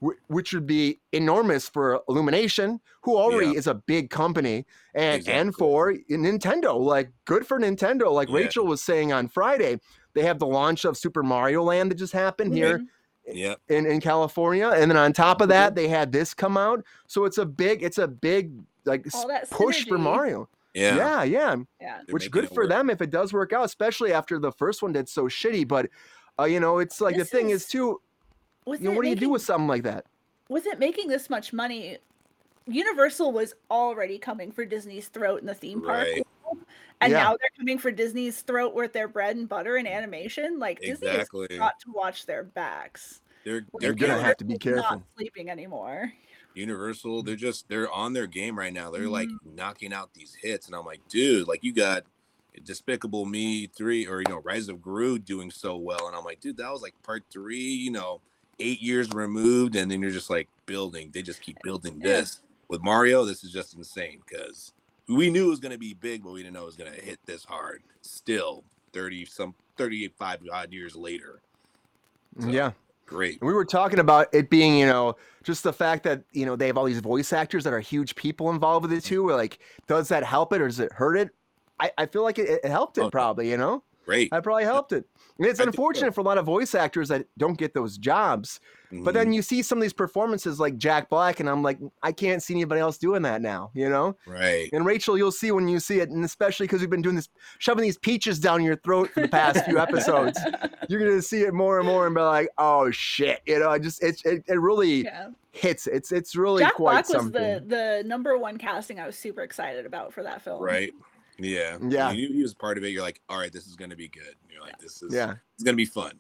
[0.05, 3.59] Wh- which would be enormous for Illumination, who already Yeah.
[3.59, 8.11] is a big company, and and for Nintendo, like good for Nintendo.
[8.12, 8.37] Like Yeah.
[8.37, 9.79] Rachel was saying on Friday,
[10.15, 12.87] they have the launch of Super Mario Land that just happened here Mhm.
[13.35, 13.61] Yep.
[13.69, 16.85] in, in California, and then on top of that, they had this come out.
[17.07, 18.53] So it's a big, it's a big
[18.85, 19.97] like All that push for.
[19.99, 20.49] Mario.
[20.75, 20.97] Yeah.
[20.97, 21.57] yeah, yeah.
[21.81, 21.99] Yeah.
[22.11, 22.71] Which good for work.
[22.71, 25.69] them if it does work out, especially after the first one did so shitty.
[25.69, 25.88] But
[26.38, 28.01] uh, you know, it's like This the thing is is- too.
[28.66, 30.07] With You know, it what do you do with something like that?
[30.48, 31.96] with it making this much money,
[32.66, 36.09] Universal was already coming for Disney's throat in the theme park.
[36.09, 36.27] Right.
[36.44, 36.59] world,
[37.01, 37.18] And Yeah.
[37.25, 40.59] now they're coming for Disney's throat with their bread and butter in animation.
[40.59, 41.59] Like Disney has Exactly.
[41.59, 43.20] got to watch their backs.
[43.44, 44.96] They're They're they're gonna killing have to be Universal's careful.
[44.98, 46.12] Not sleeping anymore.
[46.55, 47.22] Universal.
[47.22, 48.90] They're just they're on their game right now.
[48.90, 49.57] They're like Mm-hmm.
[49.57, 52.05] knocking out these hits, and I'm like, dude, like you got
[52.62, 56.40] Despicable Me three or you know Rise of Gru doing so well, and I'm like,
[56.40, 57.57] dude, that was like part three.
[57.59, 58.20] You know,
[58.62, 61.11] eight years removed, and then you're just like building.
[61.12, 63.25] They just keep building this with Mario.
[63.25, 64.72] This is just insane because
[65.09, 67.18] we knew it was gonna be big, but we didn't know it was gonna hit
[67.27, 67.83] this hard.
[68.01, 71.42] Still, thirty some thirty five odd years later.
[72.40, 72.72] So, yeah.
[73.07, 73.42] great.
[73.42, 76.66] We were talking about it being, you know, just the fact that, you know, they
[76.66, 79.09] have all these voice actors that are huge people involved with it mm-hmm.
[79.09, 79.25] too.
[79.25, 81.31] We're like, does that help it or does it hurt it?
[81.79, 83.83] I, I feel like it, it helped Oh, it probably, you know?
[84.07, 84.33] Great.
[84.33, 85.05] I probably helped it.
[85.38, 85.81] And it's I think so.
[85.83, 88.61] unfortunate for a lot of voice actors that don't get those jobs.
[88.90, 89.14] But Mhm.
[89.14, 92.42] then you see some of these performances like Jack Black, and I'm like, I can't
[92.42, 94.16] see anybody else doing that now, you know?
[94.27, 94.68] right.
[94.75, 97.31] And Rachel, you'll see when you see it, and especially because we've been doing this,
[97.59, 100.38] shoving these peaches down your throat for the past few episodes,
[100.90, 103.79] you're gonna see it more and more and be like, oh shit, you know, I
[103.79, 105.29] just it it, it really Yeah.
[105.53, 105.87] hits.
[105.87, 107.66] It's it's really Jack quite Black was something.
[107.68, 110.62] the the number one casting I was super excited about for that film.
[110.62, 110.92] Right.
[111.42, 111.78] Yeah.
[111.88, 112.11] Yeah.
[112.12, 112.88] You knew he was part of it.
[112.88, 114.35] You're like, all right, this is gonna be good.
[114.50, 115.35] You're like, this is Yeah.
[115.55, 116.12] it's gonna be fun.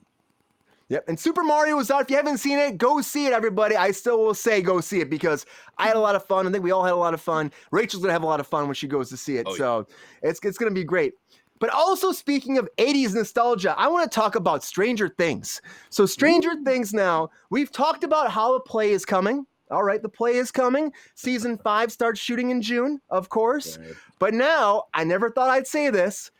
[0.88, 1.04] Yep.
[1.08, 2.02] And Super Mario was out.
[2.02, 3.76] If you haven't seen it, go see it, everybody.
[3.76, 5.46] I still will say go see it because
[5.78, 6.46] I had a lot of fun.
[6.46, 7.50] I think we all had a lot of fun.
[7.70, 9.46] Rachel's gonna have a lot of fun when she goes to see it.
[9.46, 9.56] Oh, yeah.
[9.58, 9.86] so
[10.22, 11.14] it's it's gonna be great.
[11.60, 15.62] But also speaking of 80s nostalgia, I want to talk about Stranger Things.
[15.90, 19.46] So Stranger Things now, we've talked about how the play is coming.
[19.72, 20.92] All right, the play is coming.
[21.14, 23.78] Season five starts shooting in June, of course.
[23.78, 23.94] Right.
[24.18, 26.30] But now, I never thought I'd say this.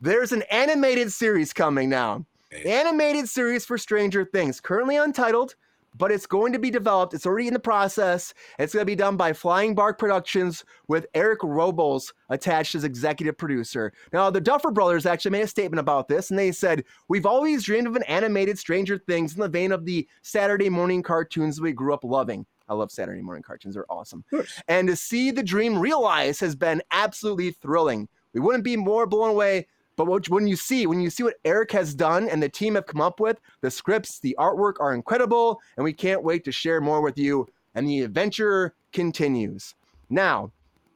[0.00, 2.24] There's an animated series coming now.
[2.64, 5.56] Animated series for Stranger Things, currently untitled,
[5.96, 7.12] but it's going to be developed.
[7.12, 8.32] It's already in the process.
[8.58, 13.36] It's going to be done by Flying Bark Productions with Eric Robles attached as executive
[13.36, 13.92] producer.
[14.12, 17.64] Now, the Duffer Brothers actually made a statement about this, and they said, We've always
[17.64, 21.72] dreamed of an animated Stranger Things in the vein of the Saturday morning cartoons we
[21.72, 22.46] grew up loving.
[22.68, 24.24] I love Saturday morning cartoons, they're awesome.
[24.68, 28.08] And to see the dream realized has been absolutely thrilling.
[28.32, 29.66] We wouldn't be more blown away.
[29.96, 32.76] But what, when you see when you see what Eric has done and the team
[32.76, 36.52] have come up with, the scripts, the artwork are incredible, and we can't wait to
[36.52, 37.48] share more with you.
[37.74, 39.74] And the adventure continues.
[40.08, 40.52] Now,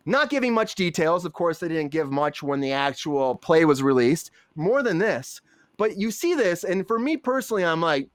[0.07, 1.25] not giving much details.
[1.25, 4.31] Of course, they didn't give much when the actual play was released.
[4.55, 5.41] More than this,
[5.79, 8.09] but you see this, and for me personally, I'm like,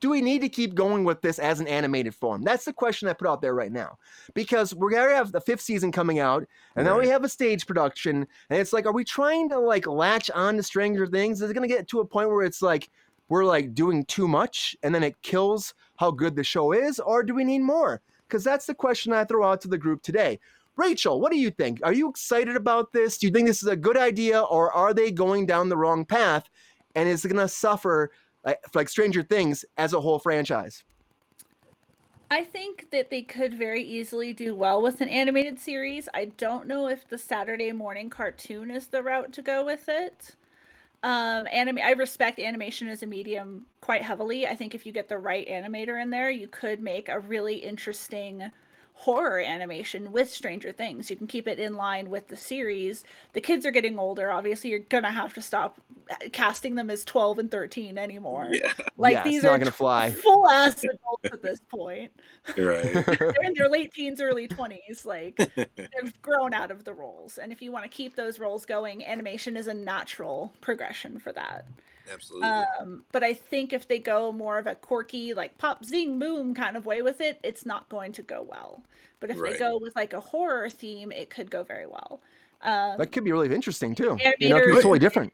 [0.00, 2.42] do we need to keep going with this as an animated form?
[2.42, 3.98] That's the question I put out there right now.
[4.34, 7.66] Because we're gonna have the fifth season coming out, and now we have a stage
[7.66, 11.42] production, and it's like, are we trying to like latch on to Stranger Things?
[11.42, 12.90] Is it gonna get to a point where it's like
[13.28, 17.22] we're like doing too much and then it kills how good the show is, or
[17.22, 18.00] do we need more?
[18.28, 20.38] Because that's the question I throw out to the group today.
[20.76, 21.80] Rachel, what do you think?
[21.82, 23.18] Are you excited about this?
[23.18, 26.04] Do you think this is a good idea, or are they going down the wrong
[26.04, 26.48] path?
[26.94, 28.12] And is it gonna suffer
[28.44, 30.84] like, like Stranger Things as a whole franchise?
[32.30, 36.08] I think that they could very easily do well with an animated series.
[36.12, 40.34] I don't know if the Saturday morning cartoon is the route to go with it.
[41.02, 41.78] Um, anime.
[41.82, 44.46] I respect animation as a medium quite heavily.
[44.46, 47.54] I think if you get the right animator in there, you could make a really
[47.54, 48.50] interesting
[49.00, 51.08] horror animation with Stranger Things.
[51.08, 53.04] You can keep it in line with the series.
[53.32, 54.32] The kids are getting older.
[54.32, 55.80] Obviously, you're gonna have to stop
[56.10, 58.48] uh, casting them as 12 and 13 anymore.
[58.50, 58.72] Yeah.
[58.96, 60.10] Like Yeah, it's these not are gonna fly.
[60.10, 62.10] full ass adults at this point
[62.56, 62.82] Right.
[62.92, 65.04] they're in their late teens, early 20s.
[65.04, 67.38] Like they've grown out of the roles.
[67.38, 71.32] And if you want to keep those roles going, animation is a natural progression for
[71.32, 71.64] that.
[72.10, 72.64] Absolutely.
[72.80, 76.54] Um, but I think if they go more of a quirky, like pop, zing, boom
[76.54, 78.82] kind of way with it, it's not going to go well.
[79.20, 79.52] But if Right.
[79.52, 82.20] they go with like a horror theme, it could go very well.
[82.62, 84.18] Um, That could be really interesting too.
[84.38, 85.32] You know, it could be totally different.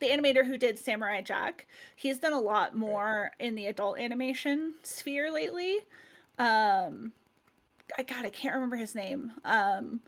[0.00, 4.74] the animator who did Samurai Jack, he's done a lot more in the adult animation
[4.82, 5.78] sphere lately.
[6.38, 7.12] Um,
[7.96, 9.32] I God, I can't remember his name.
[9.44, 10.00] Um,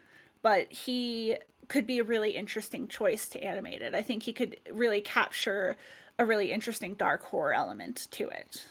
[0.43, 1.37] but he
[1.69, 3.95] could be a really interesting choice to animate it.
[3.95, 5.77] I think he could really capture
[6.21, 8.65] a really interesting dark horror element to it.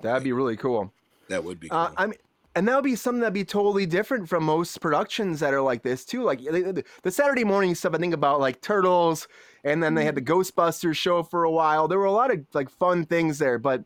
[0.00, 0.92] That'd be really cool.
[1.28, 1.78] that would be cool.
[1.78, 2.16] Uh, I mean,
[2.56, 5.82] and that would be something that'd be totally different from most productions that are like
[5.82, 6.22] this too.
[6.22, 9.28] Like the, the- the Saturday morning stuff, I think about like Turtles,
[9.62, 11.86] and then they had the Ghostbusters show for a while.
[11.86, 13.84] There were a lot of like fun things there, but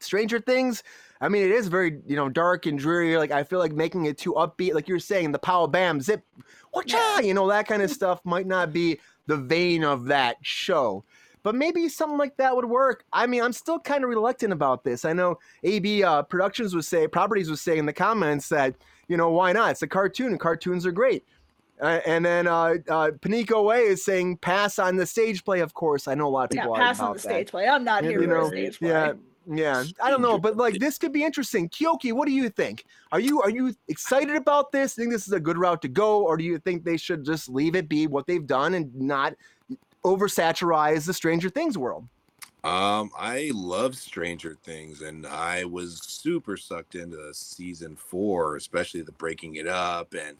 [0.00, 0.82] Stranger Things,
[1.22, 3.16] I mean, it is very, you know, dark and dreary.
[3.16, 6.22] Like, I feel like making it too upbeat, like you're saying, the pow bam, zip,
[6.72, 7.20] whatcha, Yeah.
[7.20, 11.04] you know, that kind of stuff might not be the vein of that show.
[11.42, 13.04] But maybe something like that would work.
[13.12, 15.04] I mean, I'm still kind of reluctant about this.
[15.04, 18.74] I know AB uh, Productions was say, Properties was saying in the comments that,
[19.08, 19.72] you know, why not?
[19.72, 21.24] It's a cartoon, and cartoons are great.
[21.80, 25.60] Uh, and then uh, uh, Panico Way is saying pass on the stage play.
[25.60, 27.22] Of course, I know a lot of Yeah, people are pass on the that.
[27.22, 27.66] stage play.
[27.66, 28.88] I'm not You here for know, a stage play.
[28.88, 29.12] Yeah,
[29.50, 29.84] yeah.
[30.00, 31.68] I don't know, but like this could be interesting.
[31.68, 32.84] Keoki, what do you think?
[33.10, 34.94] Are you are you excited about this?
[34.94, 37.48] Think this is a good route to go, or do you think they should just
[37.48, 39.34] leave it be what they've done and not
[40.04, 42.06] oversaturize the Stranger Things world?
[42.64, 49.12] Um, I love Stranger Things, and I was super sucked into season four, especially the
[49.12, 50.36] breaking it up and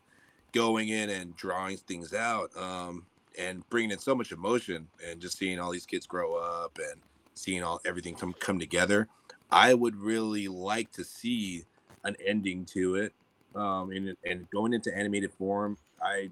[0.53, 5.37] going in and drawing things out, um, and bringing in so much emotion, and just
[5.37, 7.01] seeing all these kids grow up and
[7.35, 9.09] seeing all everything come come together.
[9.51, 11.65] I would really like to see
[12.05, 13.13] an ending to it,
[13.57, 15.77] um, and and going into animated form.
[16.01, 16.31] I,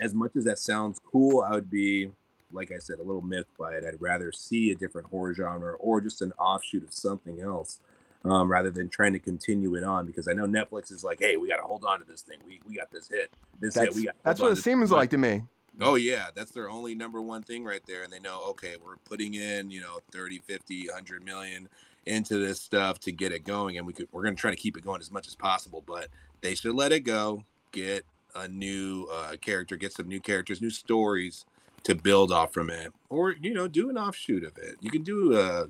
[0.00, 2.10] as much as that sounds cool, I would be
[2.52, 3.84] like I said, a little myth by it.
[3.86, 7.80] I'd rather see a different horror genre or just an offshoot of something else,
[8.24, 10.06] um, rather than trying to continue it on.
[10.06, 12.38] Because I know Netflix is like, hey, we got to hold on to this thing.
[12.46, 13.32] We we got this hit.
[13.60, 13.84] This hit.
[13.84, 14.16] That's We got.
[14.22, 15.42] that's what it seems like to me.
[15.80, 18.96] Oh yeah, that's their only number one thing right there, and they know okay, we're
[19.04, 21.68] putting in you know 30, 50, 100 million
[22.06, 24.56] into this stuff to get it going, and we could we're going to try to
[24.56, 26.08] keep it going as much as possible, but
[26.40, 30.70] they should let it go, get a new uh, character, get some new characters, new
[30.70, 31.44] stories
[31.86, 34.74] to build off from it, or you know, do an offshoot of it.
[34.80, 35.66] You can do a,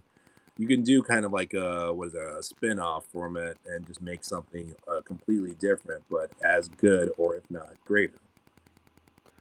[0.56, 3.58] you can do kind of like a what is it, a spin off from it,
[3.66, 8.14] and just make something uh, completely different, but as good or if not greater.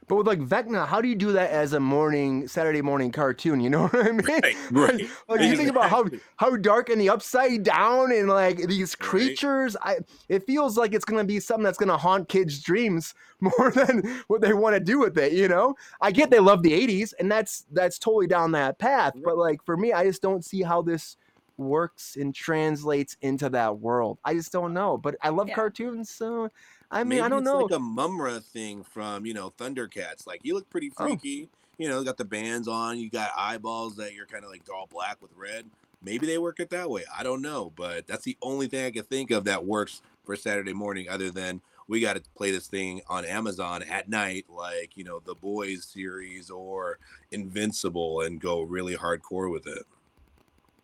[0.08, 3.60] But with like Vecna, how do you do that as a morning Saturday morning cartoon?
[3.60, 4.42] You know what I mean?
[4.42, 5.10] Right, right.
[5.28, 6.04] Like you think about how
[6.36, 9.40] how dark and the upside down and like these Right.
[9.40, 9.76] creatures.
[9.82, 14.02] I it feels like it's gonna be something that's gonna haunt kids' dreams more than
[14.28, 15.32] what they want to do with it.
[15.32, 19.14] You know, I get they love the '80s and that's that's totally down that path.
[19.24, 21.16] But like for me, I just don't see how this
[21.58, 24.18] works and translates into that world.
[24.24, 24.98] I just don't know.
[24.98, 25.54] But I love Yeah.
[25.54, 26.50] cartoons, so
[26.90, 27.60] I mean, Maybe I don't it's know.
[27.62, 30.26] like a Mumm-Ra thing from you know Thundercats.
[30.26, 31.04] Like you look pretty Oh.
[31.06, 31.48] freaky.
[31.78, 32.98] You know, got the bands on.
[32.98, 35.66] You got eyeballs that you're kind of like all black with red.
[36.02, 37.04] Maybe they work it that way.
[37.16, 40.36] I don't know, but that's the only thing I can think of that works for
[40.36, 41.08] Saturday morning.
[41.08, 45.20] Other than we got to play this thing on Amazon at night, like you know
[45.24, 46.98] the Boys series or
[47.30, 49.84] Invincible, and go really hardcore with it.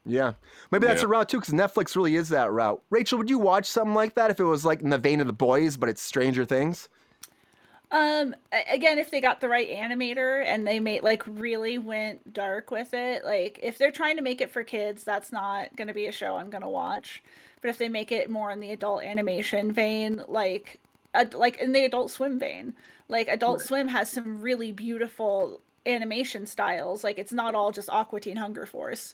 [0.05, 0.33] Yeah,
[0.71, 1.07] maybe that's Yeah.
[1.07, 2.83] a route too, because Netflix really is that route.
[2.91, 5.27] Rachel, would you watch something like that if it was like in the vein of
[5.29, 6.89] the boys, but it's Stranger Things?
[7.91, 8.35] Um,
[8.71, 12.95] again, if they got the right animator and they made like really went dark with
[12.95, 16.07] it, like if they're trying to make it for kids, that's not going to be
[16.07, 17.23] a show I'm going to watch.
[17.61, 20.81] But if they make it more in the adult animation vein, like
[21.15, 22.75] ad- like in the Adult Swim vein,
[23.09, 23.67] like Adult Right.
[23.69, 27.05] Swim has some really beautiful animation styles.
[27.05, 29.13] Like it's not all just Aqua Teen Hunger Force.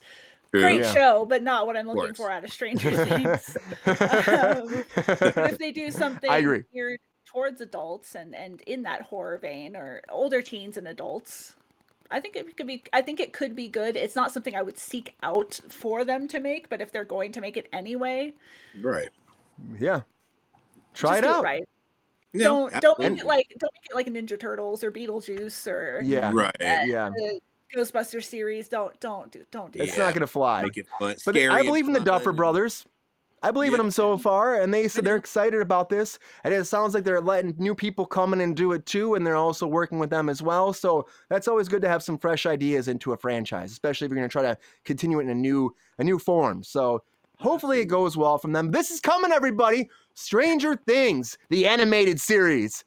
[0.51, 0.93] Great Yeah.
[0.93, 3.55] show, but not what I'm looking for out of Stranger Things.
[3.85, 4.83] Um,
[5.45, 6.63] if they do something I agree.
[6.73, 11.53] geared towards adults and and in that horror vein or older teens and adults
[12.09, 14.63] i think it could be i think it could be good it's not something i
[14.63, 18.33] would seek out for them to make but if they're going to make it anyway
[18.81, 19.09] Right.
[19.79, 20.01] yeah,
[20.95, 21.43] try it out.
[21.43, 21.69] right
[22.33, 23.19] Yeah, don't don't make absolutely.
[23.19, 26.55] it like don't make it like ninja turtles or beetlejuice or Yeah, Right.
[26.59, 27.09] uh, yeah.
[27.15, 27.39] the
[27.75, 30.05] ghostbuster series don't don't do don't do It's that.
[30.05, 30.63] not gonna fly.
[30.63, 30.99] Make it fun.
[30.99, 32.85] But scary I believe in the Duffer brothers.
[33.41, 36.19] I believe in them so far, and they said they're excited about this.
[36.43, 39.25] And it sounds like they're letting new people come in and do it too, and
[39.25, 40.73] they're also working with them as well.
[40.73, 44.17] So that's always good to have some fresh ideas into a franchise, especially if you're
[44.19, 46.63] going to try to continue it in a new a new form.
[46.63, 47.01] So
[47.37, 48.71] hopefully it goes well from them.
[48.71, 49.89] This is coming, everybody.
[50.15, 52.83] Stranger Things, the animated series.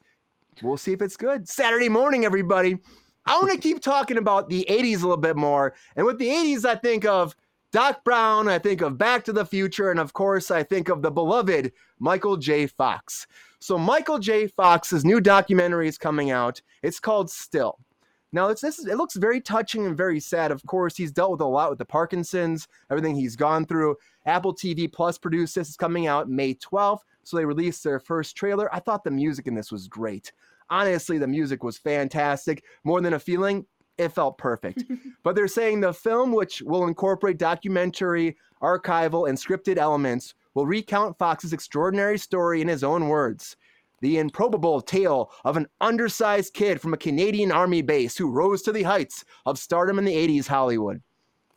[0.61, 1.49] We'll see if it's good.
[1.49, 2.77] Saturday morning, everybody.
[3.25, 5.73] I want to keep talking about the 80s a little bit more.
[5.95, 7.35] And with the 80s, I think of
[7.71, 11.01] Doc Brown, I think of Back to the Future, and of course, I think of
[11.01, 12.67] the beloved Michael J.
[12.67, 13.25] Fox.
[13.59, 14.47] So, Michael J.
[14.47, 16.61] Fox's new documentary is coming out.
[16.81, 17.79] It's called Still.
[18.33, 18.77] Now, it's this.
[18.77, 20.51] Is, it looks very touching and very sad.
[20.51, 23.95] Of course, he's dealt with a lot with the Parkinson's, everything he's gone through.
[24.25, 25.69] Apple TV Plus produced this.
[25.69, 27.01] It's coming out May 12th.
[27.23, 28.73] So they released their first trailer.
[28.73, 30.33] I thought the music in this was great.
[30.69, 32.63] Honestly, the music was fantastic.
[32.83, 33.65] More than a feeling,
[33.97, 34.83] it felt perfect.
[35.23, 41.17] but they're saying the film, which will incorporate documentary, archival, and scripted elements, will recount
[41.17, 43.55] Fox's extraordinary story in his own words.
[44.01, 48.71] The improbable tale of an undersized kid from a Canadian army base who rose to
[48.71, 51.01] the heights of stardom in the 80s Hollywood.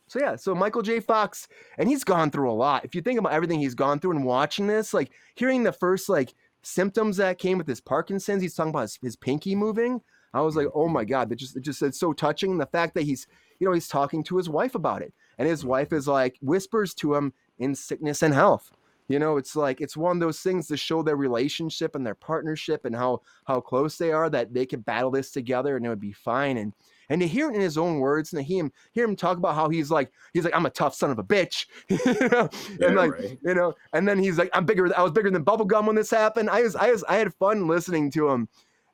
[0.07, 1.01] So yeah, so Michael J.
[1.01, 2.85] Fox, and he's gone through a lot.
[2.85, 6.07] If you think about everything he's gone through and watching this, like hearing the first
[6.07, 6.33] like
[6.67, 10.01] symptoms that came with his Parkinson's, he's talking about his, his pinky moving.
[10.33, 11.09] I was like, oh my mm-hmm.
[11.09, 12.51] god, that just it just it's so touching.
[12.51, 13.27] And the fact that he's
[13.59, 16.93] you know he's talking to his wife about it, and his wife is like whispers
[16.95, 18.71] to him in sickness and health.
[19.07, 22.15] You know, it's like it's one of those things to show their relationship and their
[22.15, 25.89] partnership and how how close they are that they could battle this together and it
[25.89, 26.57] would be fine.
[26.57, 26.73] And
[27.09, 29.37] and to hear it in his own words and to hear him hear him talk
[29.37, 32.49] about how he's like he's like I'm a tough son of a bitch, you know,
[32.79, 33.39] Yeah, and like right.
[33.43, 34.89] you know, and then he's like I'm bigger.
[34.97, 36.49] I was bigger than bubblegum when this happened.
[36.49, 38.47] I was I was I had fun listening to him,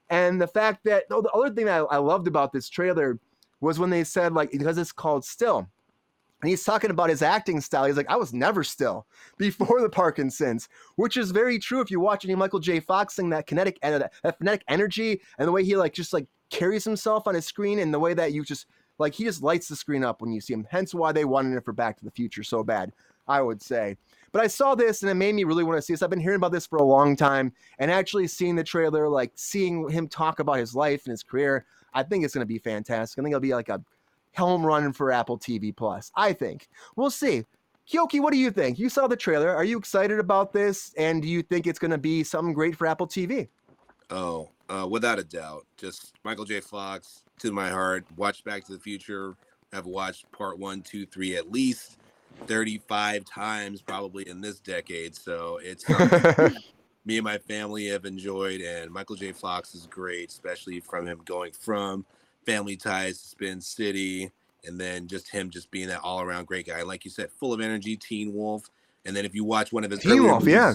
[0.10, 3.20] and the fact that oh, the other thing that I, I loved about this trailer
[3.62, 5.68] was when they said like because it's called Still.
[6.42, 7.86] And he's talking about his acting style.
[7.86, 11.80] He's like, I was never still before the Parkinson's, which is very true.
[11.80, 12.82] If you watch any Michael J.
[12.82, 16.28] Fox sing that kinetic, en- that phonetic energy, and the way he like just like
[16.54, 18.68] carries himself on his screen, and the way that you just
[19.00, 20.68] like he just lights the screen up when you see him.
[20.70, 22.94] Hence why they wanted it for Back to the Future so bad,
[23.28, 23.98] I would say.
[24.32, 26.02] But I saw this and it made me really want to see this.
[26.02, 29.32] I've been hearing about this for a long time, and actually seeing the trailer, like
[29.36, 32.60] seeing him talk about his life and his career, I think it's going to be
[32.60, 33.20] fantastic.
[33.20, 33.82] I think it'll be like a
[34.36, 36.12] home run for Apple TV Plus.
[36.16, 37.46] I think we'll see.
[37.92, 38.80] Keoki, what do you think?
[38.80, 39.54] You saw the trailer.
[39.54, 40.94] Are you excited about this?
[40.98, 43.50] And do you think it's going to be something great for Apple TV?
[44.10, 45.66] Oh, uh, without a doubt.
[45.78, 46.60] Just Michael J.
[46.60, 48.06] Fox to my heart.
[48.16, 49.36] Watched Back to the Future.
[49.72, 51.98] Have watched part one, two, three at least
[52.48, 55.16] 35 times probably in this decade.
[55.16, 55.88] So it's
[57.06, 58.62] me and my family have enjoyed.
[58.62, 59.32] And Michael J.
[59.32, 62.06] Fox is great, especially from him going from
[62.46, 64.32] Family Ties to Spin City.
[64.66, 66.84] And then just him just being that all around great guy.
[66.84, 68.70] Like you said, full of energy, Teen Wolf.
[69.06, 70.74] And then if you watch one of his Teen Wolf, movies- yeah,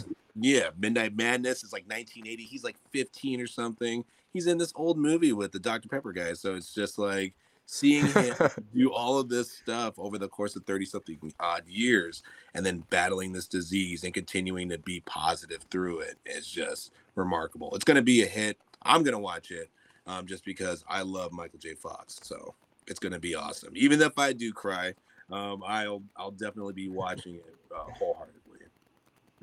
[0.78, 2.44] Midnight Madness is like 1980.
[2.44, 4.04] He's like 15 or something.
[4.32, 5.88] He's in this old movie with the Dr.
[5.88, 6.34] Pepper guy.
[6.34, 7.34] So it's just like
[7.66, 8.34] seeing him
[8.74, 12.22] do all of this stuff over the course of 30 something odd years
[12.54, 17.74] and then battling this disease and continuing to be positive through it is just remarkable.
[17.74, 18.58] It's going to be a hit.
[18.82, 19.70] I'm going to watch it
[20.06, 21.74] um, just because I love Michael J.
[21.74, 22.18] Fox.
[22.22, 22.54] So
[22.86, 23.72] it's going to be awesome.
[23.76, 24.94] Even if I do cry,
[25.30, 28.37] um, I'll I'll definitely be watching it uh, wholeheartedly.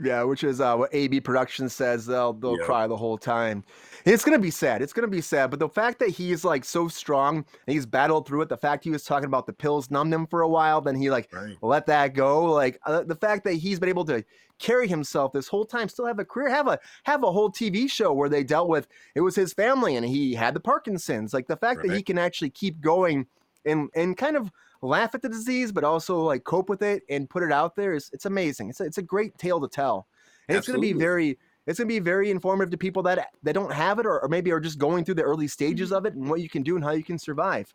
[0.02, 2.06] Yeah, which is uh, what AB Productions says.
[2.06, 2.66] They'll they'll Yeah.
[2.66, 3.64] cry the whole time.
[4.04, 4.82] It's gonna be sad.
[4.82, 5.50] It's gonna be sad.
[5.50, 8.50] But the fact that he's like so strong and he's battled through it.
[8.50, 11.10] The fact he was talking about the pills numbed him for a while, then he
[11.10, 11.56] like Right.
[11.62, 12.44] let that go.
[12.46, 14.24] Like uh, the fact that he's been able to
[14.60, 17.90] carry himself this whole time, still have a career, have a have a whole TV
[17.90, 21.34] show where they dealt with it was his family and he had the Parkinson's.
[21.34, 23.28] Like the fact that he can actually keep going
[23.66, 24.52] and and kind of
[24.82, 27.94] laugh at the disease, but also like cope with it and put it out there
[27.94, 28.70] is it's amazing.
[28.70, 30.08] It's a, it's a great tale to tell,
[30.48, 33.30] and it's going to be very it's going to be very informative to people that
[33.44, 36.06] that don't have it or, or maybe are just going through the early stages of
[36.06, 37.74] it and what you can do and how you can survive.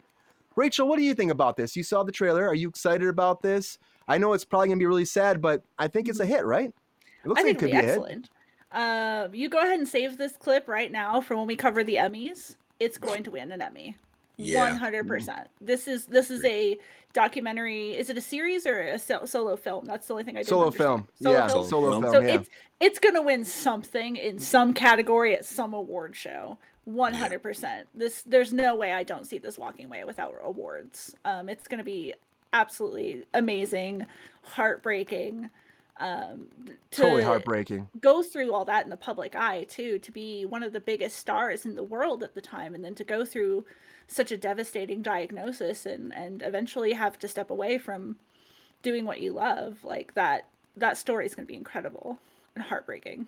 [0.57, 1.77] Rachel, what do you think about this?
[1.77, 2.47] You saw the trailer.
[2.47, 3.79] Are you excited about this?
[4.09, 6.45] I know it's probably going to be really sad, but I think it's a hit,
[6.45, 6.73] right?
[7.25, 7.91] It looks I like it could be be a hit.
[7.91, 8.31] excellent.
[8.73, 11.97] Uh, you go ahead and save this clip right now for when we cover the
[11.97, 12.57] Emmys.
[12.79, 13.97] It's going to win an Emmy.
[14.40, 14.61] Yeah.
[14.70, 15.48] One hundred percent.
[15.61, 16.79] This is this is a
[17.12, 17.96] documentary.
[17.96, 19.85] Is it a series or a so- solo film?
[19.85, 20.87] That's the only thing I didn't Solo understand.
[20.88, 21.09] film.
[21.22, 21.66] Solo yeah, film?
[21.66, 22.03] solo film.
[22.03, 22.14] film.
[22.14, 22.35] So yeah.
[22.35, 22.48] it's
[22.81, 26.59] it's gonna win something in some category at some award show.
[26.85, 27.88] One hundred percent.
[27.94, 31.14] This there's no way I don't see this walking away without awards.
[31.24, 32.14] Um, it's gonna be
[32.53, 34.07] absolutely amazing,
[34.42, 35.50] heartbreaking.
[35.98, 36.46] Um,
[36.92, 37.87] to totally heartbreaking.
[38.00, 41.18] go through all that in the public eye too, to be one of the biggest
[41.18, 43.66] stars in the world at the time, and then to go through
[44.11, 48.16] such a devastating diagnosis and and eventually have to step away from
[48.83, 50.46] doing what you love like that
[50.77, 52.18] that story is going to be incredible
[52.57, 53.25] and heartbreaking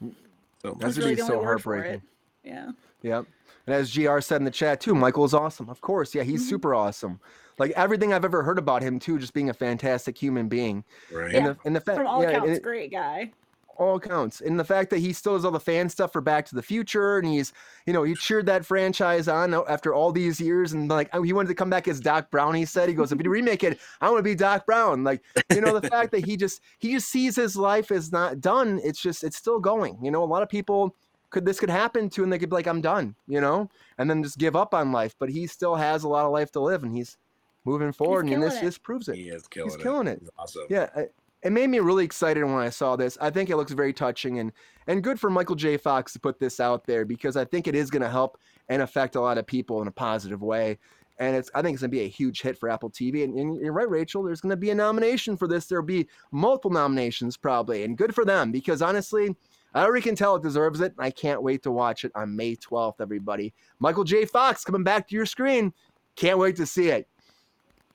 [0.62, 2.02] So That's That's gonna really be so only word for heartbreaking.
[2.44, 2.48] it.
[2.50, 2.70] yeah
[3.02, 3.26] Yep.
[3.66, 5.68] And as GR said in the chat too, Michael is awesome.
[5.68, 6.14] Of course.
[6.14, 6.48] Yeah, he's Mhm.
[6.48, 7.20] super awesome.
[7.58, 10.84] Like everything I've ever heard about him too, just being a fantastic human being.
[11.12, 11.34] right.
[11.34, 11.52] And Yeah.
[11.52, 13.32] the and the fact from all yeah, accounts it- great guy
[13.76, 14.40] all accounts.
[14.40, 16.62] And the fact that he still does all the fan stuff for Back to the
[16.62, 17.52] Future and he's,
[17.86, 21.32] you know, he cheered that franchise on after all these years and like oh, he
[21.32, 22.88] wanted to come back as Doc Brown, he said.
[22.88, 25.04] He goes, if you remake it, I want to be Doc Brown.
[25.04, 25.22] Like,
[25.54, 28.80] you know, the fact that he just he just sees his life is not done.
[28.84, 29.98] It's just it's still going.
[30.02, 30.94] You know, a lot of people
[31.30, 34.08] could this could happen to and they could be like, I'm done, you know, and
[34.10, 35.14] then just give up on life.
[35.18, 37.16] But he still has a lot of life to live and he's
[37.64, 38.26] moving forward.
[38.28, 38.62] and this it.
[38.62, 39.16] this proves it.
[39.16, 39.82] He is killing He's it.
[39.82, 40.18] killing it.
[40.20, 40.64] He's awesome.
[40.68, 41.06] Yeah, I-
[41.42, 43.18] it made me really excited when I saw this.
[43.20, 44.52] I think it looks very touching and
[44.86, 45.76] and good for Michael J.
[45.76, 48.38] Fox to put this out there because I think it is going to help
[48.68, 50.78] and affect a lot of people in a positive way.
[51.18, 53.24] And it's I think it's going to be a huge hit for Apple TV.
[53.24, 54.22] And, and you're right, Rachel.
[54.22, 55.66] There's going to be a nomination for this.
[55.66, 59.34] There'll be multiple nominations probably, and good for them because honestly.
[59.74, 60.92] I already can tell it deserves it.
[60.98, 63.54] I can't wait to watch it on May 12th, everybody.
[63.78, 64.26] Michael J.
[64.26, 65.72] Fox coming back to your screen.
[66.14, 67.08] Can't wait to see it.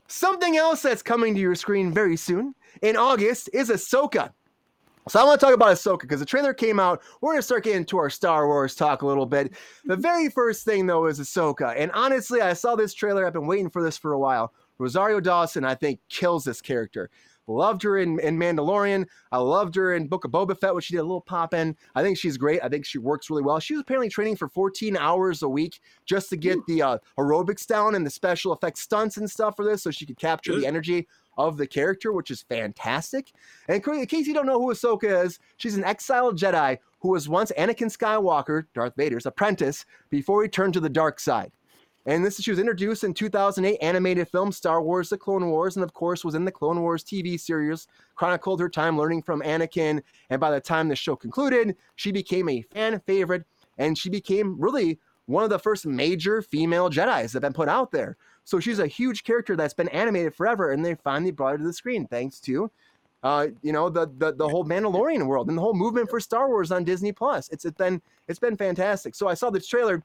[0.08, 4.32] Something else that's coming to your screen very soon in August is Ahsoka.
[5.10, 7.02] So I want to talk about Ahsoka because the trailer came out.
[7.22, 9.54] We're going to start getting into our Star Wars talk a little bit.
[9.86, 11.74] The very first thing, though, is Ahsoka.
[11.78, 13.26] And honestly, I saw this trailer.
[13.26, 14.54] I've been waiting for this for a while.
[14.80, 17.10] Rosario Dawson, I think, kills this character.
[17.50, 19.06] Loved her in, in Mandalorian.
[19.32, 21.78] I loved her in Book of Boba Fett, which she did a little pop in.
[21.96, 22.62] I think she's great.
[22.62, 23.60] I think she works really well.
[23.60, 27.66] She was apparently training for 14 hours a week just to get the uh, aerobics
[27.66, 30.68] down and the special effects stunts and stuff for this so she could capture the
[30.68, 31.08] energy
[31.38, 33.32] of the character, which is fantastic.
[33.68, 37.30] And in case you don't know who Ahsoka is, she's an exiled Jedi who was
[37.30, 41.52] once Anakin Skywalker, Darth Vader's apprentice, before he turned to the dark side.
[42.08, 45.84] And this she was introduced in 2008 animated film Star Wars: The Clone Wars, and
[45.84, 47.86] of course was in the Clone Wars TV series.
[48.16, 52.48] Chronicled her time learning from Anakin, and by the time the show concluded, she became
[52.48, 53.44] a fan favorite,
[53.78, 57.68] and she became really one of the first major female Jedi's that have been put
[57.68, 58.16] out there.
[58.48, 61.66] So she's a huge character that's been animated forever, and they finally brought her to
[61.66, 62.72] the screen thanks to,
[63.22, 66.48] uh, you know, the, the the whole Mandalorian world and the whole movement for Star
[66.48, 67.50] Wars on Disney Plus.
[67.50, 69.16] It's, it's been it's been fantastic.
[69.16, 70.02] So I saw this trailer,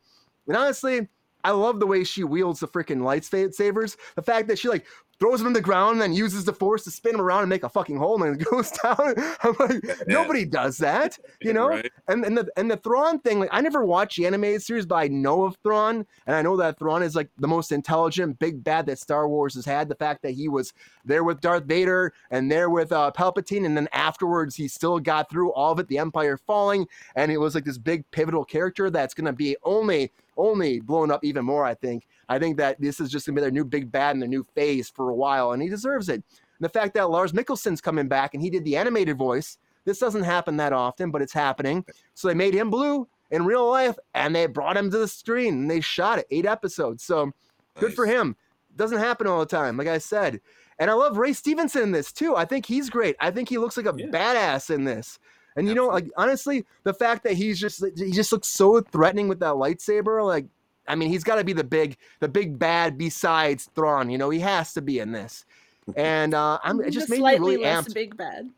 [0.49, 1.07] and honestly,
[1.45, 3.97] I love the way she wields the freaking lightsabers.
[4.17, 4.87] The fact that she like
[5.19, 7.49] throws him in the ground and then uses the force to spin him around and
[7.49, 9.15] make a fucking hole and it goes down.
[9.43, 11.69] I'm like, nobody does that, you know?
[11.69, 11.93] Right.
[12.09, 14.97] And and the and the Thrawn thing, like I never watched the animated series, but
[14.97, 18.65] I know of Thrawn, and I know that Thrawn is like the most intelligent big
[18.65, 19.89] bad that Star Wars has had.
[19.89, 20.73] The fact that he was
[21.05, 25.31] there with Darth Vader and there with uh, Palpatine, and then afterwards he still got
[25.31, 26.87] through all of it, the Empire falling,
[27.17, 31.25] and it was like this big pivotal character that's gonna be only only blown up
[31.25, 31.65] even more.
[31.65, 32.07] I think.
[32.33, 34.47] I think that this is just gonna be their new big bad and their new
[34.55, 36.15] phase for a while, and he deserves it.
[36.15, 36.25] And
[36.61, 39.59] the fact that Lars Mikkelsen's coming back and he did the animated voice.
[39.85, 41.85] This doesn't happen that often, but it's happening.
[42.15, 45.55] So they made him blue in real life, and they brought him to the screen
[45.55, 47.03] and they shot it eight episodes.
[47.03, 47.33] So
[47.81, 48.15] good for Nice.
[48.15, 48.37] him.
[48.77, 50.41] Doesn't happen all the time, like I said.
[50.79, 52.37] And I love Ray Stevenson in this too.
[52.37, 53.17] I think he's great.
[53.21, 54.07] I think he looks like a Yeah.
[54.07, 55.19] badass in this.
[55.57, 59.27] And you know, like honestly, the fact that he's just he just looks so threatening
[59.29, 60.47] with that lightsaber, like
[60.89, 64.11] I mean, he's got to be the big the big bad besides Thrawn.
[64.11, 65.45] You know, he has to be in this.
[65.97, 67.95] And uh, I'm it just The made me slightly really less amped.
[67.95, 68.51] big bad.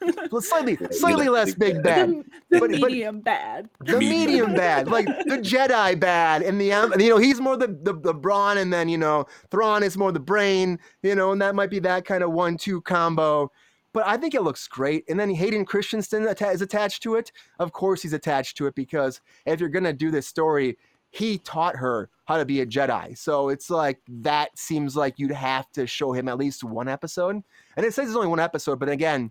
[0.30, 2.06] Well, slightly slightly less big big bad.
[2.12, 2.24] bad.
[2.50, 3.68] the but- but- medium bad.
[3.80, 7.56] The Medium medium bad, like the Jedi bad, and the um, you know he's more
[7.56, 11.32] the, the the brawn, and then you know Thrawn is more the brain, you know,
[11.32, 13.50] and that might be that kind of one-two combo.
[13.92, 15.02] But I think it looks great.
[15.08, 17.32] And then Hayden Christensen is attached to it.
[17.58, 20.78] Of course, he's attached to it because if you're gonna do this story,
[21.10, 23.16] he taught her how to be a Jedi.
[23.16, 27.42] So it's like that seems like you'd have to show him at least one episode.
[27.76, 29.30] And it says it's only one episode, but again,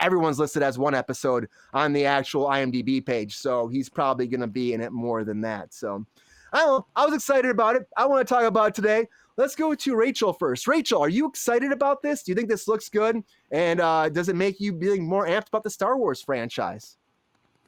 [0.00, 3.36] everyone's listed as one episode on the actual IMDb page.
[3.36, 5.72] So he's probably going to be in it more than that.
[5.72, 6.04] So
[6.52, 6.86] I don't know.
[6.96, 7.88] I was excited about it.
[7.96, 9.08] I want to talk about today.
[9.36, 10.68] Let's go to Rachel first.
[10.68, 12.22] Rachel, are you excited about this?
[12.22, 13.22] Do you think this looks good?
[13.50, 16.96] And uh, does it make you be more amped about the Star Wars franchise?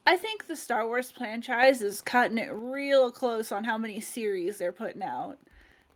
[0.07, 4.57] I think the Star Wars franchise is cutting it real close on how many series
[4.57, 5.37] they're putting out.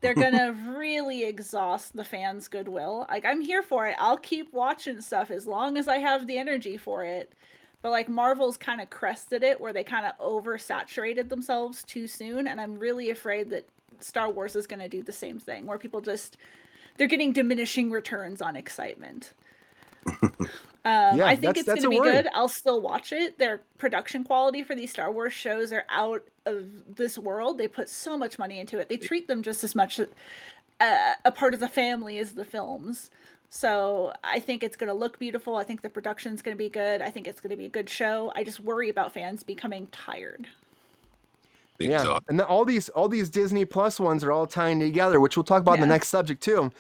[0.01, 3.07] They're gonna really exhaust the fans' goodwill.
[3.09, 3.95] Like I'm here for it.
[4.01, 7.33] I'll keep watching stuff as long as I have the energy for it.
[7.83, 12.49] But like Marvel's kind of crested it where they kind of oversaturated themselves too soon,
[12.49, 13.69] and I'm really afraid that
[14.01, 16.37] Star Wars is gonna do the same thing, where people just
[16.97, 19.35] they're getting diminishing returns on excitement.
[20.83, 22.13] Um, Yeah, I think that's- it's going to be worry.
[22.13, 22.29] good.
[22.33, 23.37] I'll still watch it.
[23.39, 26.65] Their production quality for these Star Wars shows are out of
[26.97, 27.59] this world.
[27.59, 28.89] They put so much money into it.
[28.89, 33.11] They treat them just as much uh, a part of the family as the films.
[33.51, 35.57] So I think it's going to look beautiful.
[35.57, 37.03] I think the production's going to be good.
[37.03, 38.33] I think it's going to be a good show.
[38.35, 40.47] I just worry about fans becoming tired.
[41.77, 42.21] Think yeah, so.
[42.29, 45.45] and then all these all these Disney Plus ones are all tying together, which we'll
[45.45, 46.73] talk about in the next subject too.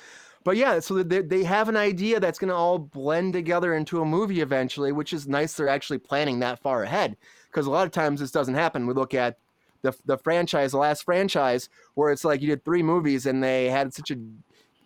[0.42, 4.00] But yeah, so they, they have an idea that's going to all blend together into
[4.00, 5.52] a movie eventually, which is nice.
[5.52, 7.16] They're actually planning that far ahead
[7.50, 8.86] because a lot of times this doesn't happen.
[8.86, 9.36] We look at
[9.82, 13.68] the the franchise, the last franchise, where it's like you did three movies and they
[13.68, 14.16] had such a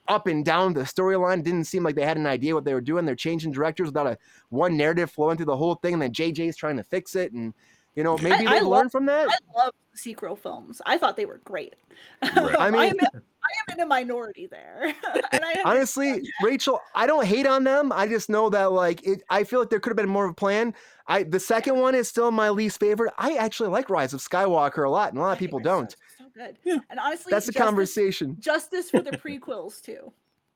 [0.08, 1.42] up and down the storyline.
[1.44, 3.04] Didn't seem like they had an idea what they were doing.
[3.04, 4.18] They're changing directors without a
[4.50, 7.54] one narrative flowing through the whole thing, and then JJ's trying to fix it and.
[7.96, 9.28] You know, maybe I they love- learn from that.
[9.28, 10.82] I love sequel films.
[10.84, 11.76] I thought they were great.
[12.34, 12.58] Right.
[12.58, 14.94] I I mean- am, in- I am in a minority there.
[15.32, 19.22] and I honestly rachel i don't hate on them i just know that like it,
[19.30, 20.74] i feel like there could have been more of a plan
[21.06, 24.86] i the second one is still my least favorite i actually like rise of skywalker
[24.86, 26.56] a lot and a lot of people don't So, good.
[26.64, 26.78] Yeah.
[26.90, 30.12] And honestly, that's the justice- conversation Justice for the prequels too.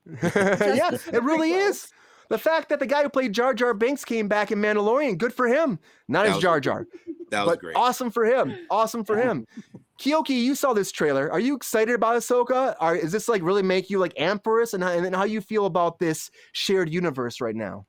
[0.06, 1.68] yeah Justice for it really prequels.
[1.70, 1.92] is
[2.28, 5.32] The fact that the guy who played Jar Jar Binks came back in Mandalorian, good
[5.32, 5.78] for him.
[6.08, 6.86] Not That as was- Jar Jar,
[7.30, 7.76] That was but great.
[7.76, 8.54] awesome for him.
[8.70, 9.46] Awesome for him.
[9.98, 11.30] Keoki, you saw this trailer.
[11.32, 12.76] Are you excited about Ahsoka?
[12.78, 14.72] Are, is this like really make you like amp for us?
[14.74, 17.84] And how, and then how you feel about this shared universe right now?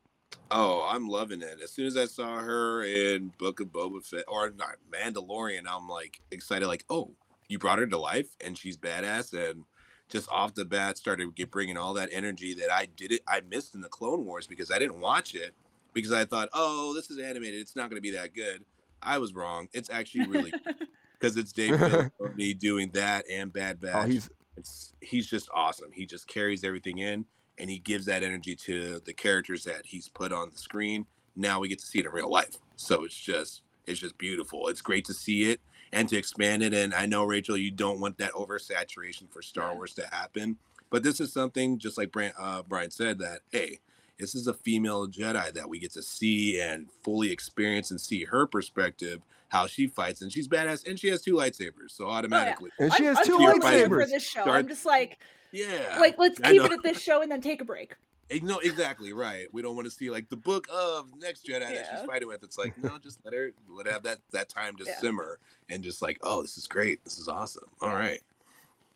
[0.50, 1.60] Oh, I'm loving it.
[1.64, 5.88] As soon as I saw her in Book of Boba Fett or not Mandalorian, I'm
[5.88, 6.68] like excited.
[6.68, 7.12] Like, oh,
[7.48, 9.34] you brought her to life, and she's badass.
[9.34, 9.64] And
[10.10, 13.22] just off the bat, started get bringing all that energy that I did it.
[13.28, 15.54] I missed in the Clone Wars because I didn't watch it
[15.94, 17.60] because I thought, oh, this is animated.
[17.60, 18.66] It's not going to be that good.
[19.02, 19.70] I was wrong.
[19.72, 20.54] It's actually really
[21.20, 24.06] because it's Dave Filoni doing that and Bad oh, Batch.
[24.06, 25.92] Oh, he's it's he's just awesome.
[25.94, 27.26] He just carries everything in
[27.58, 31.06] and he gives that energy to the characters that he's put on the screen.
[31.36, 32.58] Now we get to see it in real life.
[32.76, 34.68] So it's just it's just beautiful.
[34.68, 36.74] It's great to see it and to expand it.
[36.74, 40.58] And I know Rachel, you don't want that oversaturation for Star Wars to happen,
[40.90, 43.80] but this is something just like Brian, uh, Brian said that hey,
[44.20, 48.26] this is a female Jedi that we get to see and fully experience and see
[48.26, 52.70] her perspective, how she fights, and she's badass, and she has two lightsabers, so automatically,
[52.80, 54.10] and she I'm, has I'm two totally for lightsabers.
[54.10, 54.42] this show.
[54.42, 55.20] Start- I'm just like,
[55.52, 57.96] yeah, like let's keep it at this show and then take a break.
[58.44, 59.48] No, exactly right.
[59.52, 62.44] We don't want to see like the book of next Jedi that she's fighting with.
[62.44, 64.98] It's like no, just let her let her have that that time to Yeah.
[65.00, 67.04] simmer and just like, oh, this is great.
[67.04, 67.66] This is awesome.
[67.82, 68.20] All right,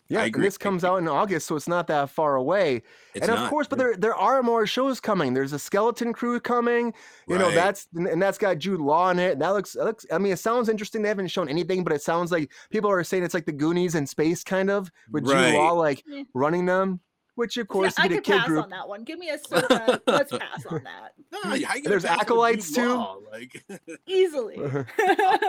[0.09, 2.83] Yeah, I and this comes out in August, so it's not that far away.
[3.15, 3.49] it's and of not.
[3.49, 5.33] course, but there there are more shows coming.
[5.33, 6.93] There's a Skeleton Crew coming.
[7.27, 9.39] You know, that's and and that's got Jude Law in it.
[9.39, 10.05] That looks, that looks.
[10.11, 11.01] I mean, it sounds interesting.
[11.01, 13.95] They haven't shown anything, but it sounds like people are saying it's like the Goonies
[13.95, 15.51] in space, kind of, with Right.
[15.51, 16.03] Jude Law like
[16.35, 16.99] running them.
[17.35, 18.63] Which of course, yeah, I you get a could pass group.
[18.65, 19.03] on that one.
[19.03, 19.99] Give me a soda.
[20.05, 22.89] let's pass on that No, how There's acolytes, too?
[22.93, 23.17] Law?
[23.31, 23.65] Like,
[24.07, 24.57] easily.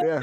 [0.03, 0.21] yeah.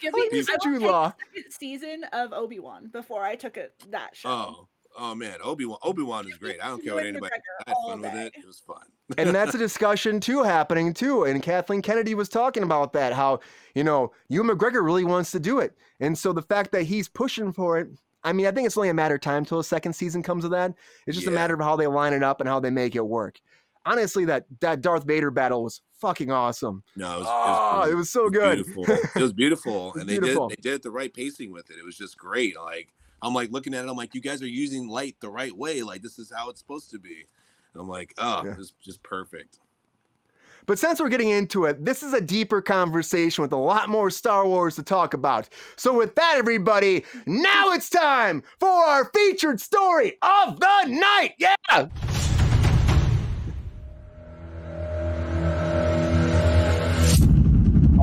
[0.00, 1.12] Give me He's I want Jude Law.
[1.50, 4.28] season of Obi Wan before I took it that show.
[4.28, 5.78] oh, oh man, Obi Wan.
[5.82, 6.58] Obi Wan is great.
[6.62, 7.26] I don't care what anybody.
[7.34, 8.32] McGregor I had all fun with it.
[8.36, 8.82] It was fun.
[9.18, 11.24] and that's a discussion too happening too.
[11.24, 13.40] And Kathleen Kennedy was talking about that, how
[13.74, 17.08] you know Ewan McGregor really wants to do it, and so the fact that he's
[17.08, 17.88] pushing for it.
[18.24, 20.44] I mean, I think it's only a matter of time till a second season comes
[20.44, 20.74] of that.
[21.06, 23.04] It's just a matter of how they line it up and how they make it
[23.06, 23.40] work.
[23.84, 26.84] Honestly, that that Darth Vader battle was fucking awesome.
[26.94, 28.64] No, it was, Oh, it was, ah, it was so it was good.
[28.64, 28.84] Beautiful.
[29.16, 30.48] It was beautiful, and they beautiful.
[30.48, 31.78] did they did it the right pacing with it.
[31.78, 32.56] It was just great.
[32.56, 32.92] Like
[33.22, 35.82] I'm like looking at it, I'm like, you guys are using light the right way.
[35.82, 37.24] Like this is how it's supposed to be.
[37.74, 38.54] And I'm like, oh, Yeah.
[38.58, 39.58] it's just perfect.
[40.66, 44.10] But since we're getting into it, this is a deeper conversation with a lot more
[44.10, 45.48] Star Wars to talk about.
[45.76, 51.34] So, with that, everybody, now it's time for our featured story of the night.
[51.38, 51.88] Yeah!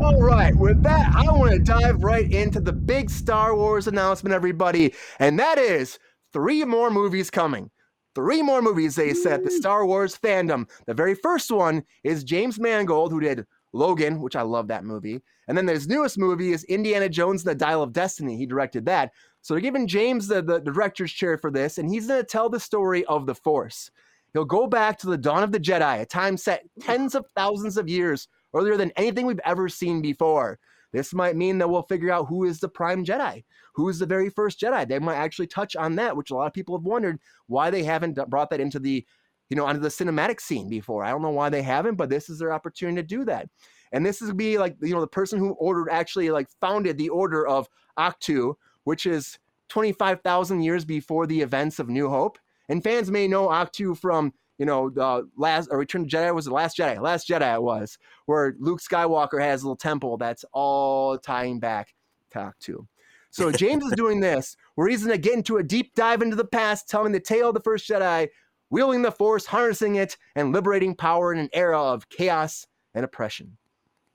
[0.04, 4.34] All right, with that, I want to dive right into the big Star Wars announcement,
[4.34, 4.94] everybody.
[5.20, 5.98] And that is
[6.34, 7.70] three more movies coming.
[8.16, 10.68] Three more movies, they said, the Star Wars fandom.
[10.88, 15.22] The very first one is James Mangold, who did Logan, which I love that movie.
[15.48, 18.36] And then his newest movie is Indiana Jones and the Dial of Destiny.
[18.36, 19.12] He directed that.
[19.42, 22.26] So they're giving James the, the, the director's chair for this, and he's going to
[22.26, 23.90] tell the story of the Force.
[24.34, 27.78] He'll go back to the dawn of the Jedi, a time set tens of thousands
[27.78, 30.60] of years earlier than anything we've ever seen before.
[30.92, 34.06] This might mean that we'll figure out who is the prime Jedi, who is the
[34.06, 34.88] very first Jedi.
[34.88, 37.84] They might actually touch on that, which a lot of people have wondered why they
[37.84, 39.06] haven't brought that into the,
[39.50, 41.04] you know, onto the cinematic scene before.
[41.04, 43.48] I don't know why they haven't, but this is their opportunity to do that.
[43.92, 47.10] And this is be like, you know, the person who ordered actually like founded the
[47.10, 47.68] order of
[47.98, 52.38] Ahch-To, which is 25,000 years before the events of New Hope.
[52.68, 56.36] And fans may know Ahch-To from, you know, the last, or Return of the Jedi
[56.36, 57.98] was the last Jedi, last Jedi it was,
[58.28, 61.96] where Luke Skywalker has a little temple that's all tying back
[62.32, 62.86] to Ahch-To.
[63.32, 66.36] So James is doing this, where he's going to get into a deep dive into
[66.36, 68.28] the past, telling the tale of the first Jedi,
[68.70, 73.56] wielding the Force, harnessing it, and liberating power in an era of chaos and oppression.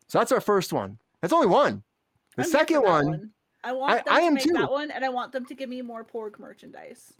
[0.08, 0.98] So that's our first one.
[1.20, 1.82] That's only one.
[2.36, 3.30] The I'm second that one,
[3.62, 4.52] I want I- them I to am make too.
[4.52, 7.14] that one, and I want them to give me more Porg merchandise.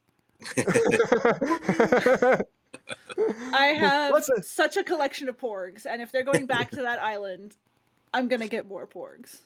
[3.53, 7.01] I have a- such a collection of Porgs, and if they're going back to that
[7.01, 7.57] island,
[8.12, 9.41] I'm gonna get more Porgs.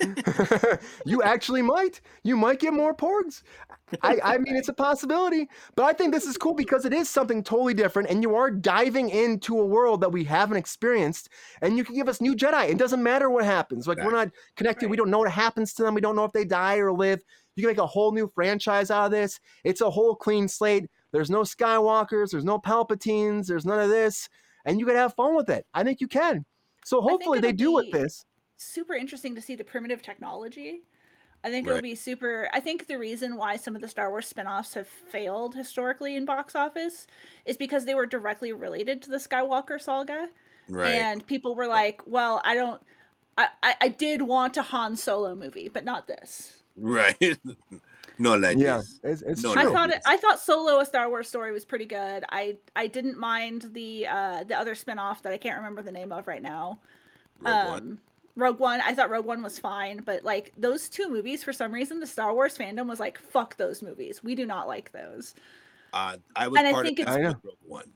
[1.06, 2.00] you actually might.
[2.22, 3.42] You might get more porgs.
[4.02, 5.48] I, I mean, it's a possibility.
[5.74, 8.50] But I think this is cool because it is something totally different, and you are
[8.50, 11.28] diving into a world that we haven't experienced,
[11.60, 12.70] and you can give us new Jedi.
[12.70, 13.86] It doesn't matter what happens.
[13.86, 14.90] Like we're not connected.
[14.90, 15.94] We don't know what happens to them.
[15.94, 17.20] We don't know if they die or live.
[17.54, 19.38] You can make a whole new franchise out of this.
[19.62, 20.90] It's a whole clean slate.
[21.12, 22.30] There's no Skywalkers.
[22.30, 23.46] There's no Palpatines.
[23.46, 24.28] There's none of this,
[24.64, 25.66] and you can have fun with it.
[25.74, 26.44] I think you can.
[26.84, 28.24] So hopefully they do with this.
[28.56, 30.82] Super interesting to see the primitive technology.
[31.44, 31.72] I think Right.
[31.78, 32.48] it'll be super.
[32.52, 36.24] I think the reason why some of the Star Wars spin-offs have failed historically in
[36.24, 37.06] box office
[37.44, 40.28] is because they were directly related to the Skywalker saga.
[40.68, 40.92] Right.
[40.94, 42.80] And people were like, well, I don't
[43.36, 46.62] I, I, I did want a Han Solo movie, but not this.
[46.76, 47.16] right.
[48.22, 49.00] no like Yeah, this.
[49.02, 49.72] it's, it's No, I true.
[49.72, 52.24] thought it, I thought Solo a Star Wars story was pretty good.
[52.30, 56.12] I I didn't mind the uh the other spin-off that I can't remember the name
[56.12, 56.78] of right now.
[57.40, 57.98] Rogue um One.
[58.34, 61.72] Rogue One, I thought Rogue One was fine, but like those two movies for some
[61.72, 64.22] reason the Star Wars fandom was like fuck those movies.
[64.24, 65.34] We do not like those.
[65.92, 67.90] Uh, I was and I think of it's- I Rogue One.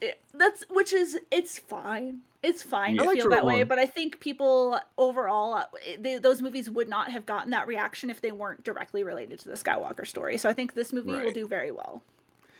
[0.00, 2.20] It, that's which is it's fine.
[2.42, 3.02] It's fine Yeah.
[3.02, 5.64] to I liked feel Rogue that way, but I think people overall uh,
[5.98, 9.48] they, those movies would not have gotten that reaction if they weren't directly related to
[9.48, 10.38] the Skywalker story.
[10.38, 12.02] So I think this movie will do very well.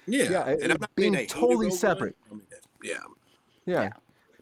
[0.06, 1.78] Yeah, Yeah, it- and I'm not being saying I hated totally Rogue One.
[1.78, 2.16] separate.
[2.30, 2.42] I mean,
[2.82, 2.94] yeah,
[3.66, 3.82] Yeah.
[3.82, 3.90] Yeah.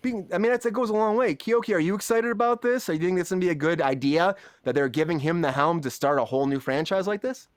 [0.00, 1.34] Being, I mean, that's, it goes a long way.
[1.34, 2.88] Keoki, are you excited about this?
[2.88, 5.50] Are you think it's going to be a good idea that they're giving him the
[5.50, 7.48] helm to start a whole new franchise like this?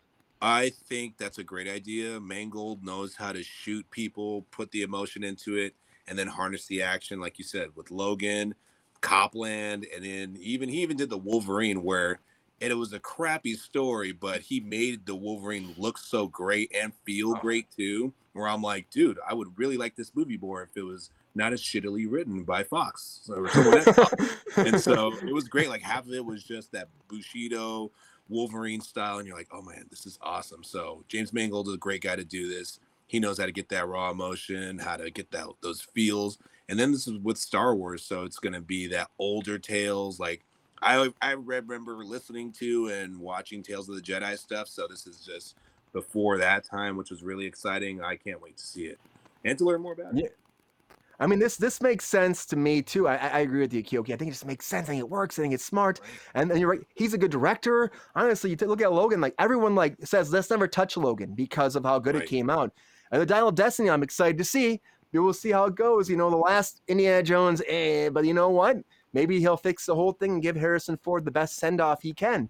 [0.41, 2.19] I think that's a great idea.
[2.19, 5.75] Mangold knows how to shoot people, put the emotion into it,
[6.08, 8.56] and then harness the action, like you said, with Logan,
[9.02, 12.20] Cop Land, and then even he even did the Wolverine where
[12.60, 17.32] it was a crappy story, but he made the Wolverine look so great and feel
[17.32, 17.39] oh.
[17.41, 18.14] great too.
[18.34, 21.54] Where I'm like, dude, I would really like this movie more if it was not
[21.54, 23.30] as shittily written by Fox
[24.58, 25.70] and so it was great.
[25.70, 27.91] Like half of it was just that Bushido
[28.30, 30.64] Wolverine style, and you're like, oh man, this is awesome.
[30.64, 32.80] So James Mangold is a great guy to do this.
[33.12, 36.38] He knows how to get that raw emotion, how to get that those feels.
[36.70, 40.18] And then this is with Star Wars, so it's gonna be that older tales.
[40.18, 40.45] Like
[40.82, 44.70] I I remember listening to and watching Tales of the Jedi stuff.
[44.70, 45.57] So this is just
[45.91, 48.01] before that time, which was really exciting.
[48.01, 48.97] I can't wait to see it
[49.43, 50.24] and to learn more about it.
[50.24, 50.95] Yeah.
[51.20, 53.09] I mean, this this makes sense to me too.
[53.09, 54.14] I, I agree with you, Keoki.
[54.14, 54.88] I think it just makes sense.
[54.88, 55.38] I think it works.
[55.38, 55.99] I think it's smart.
[56.34, 56.88] And then you're right.
[56.95, 57.91] He's a good director.
[58.16, 59.20] Honestly, you t- look at Logan.
[59.20, 62.24] Like everyone like says, let's never touch Logan because of how good Right.
[62.24, 62.74] it came out.
[63.12, 64.82] And the Dial of Destiny, I'm excited to see.
[65.12, 66.09] We will see how it goes.
[66.09, 68.78] You know, the last Indiana Jones, eh, but you know what?
[69.14, 72.14] Maybe he'll fix the whole thing and give Harrison Ford the best send off he
[72.14, 72.49] can.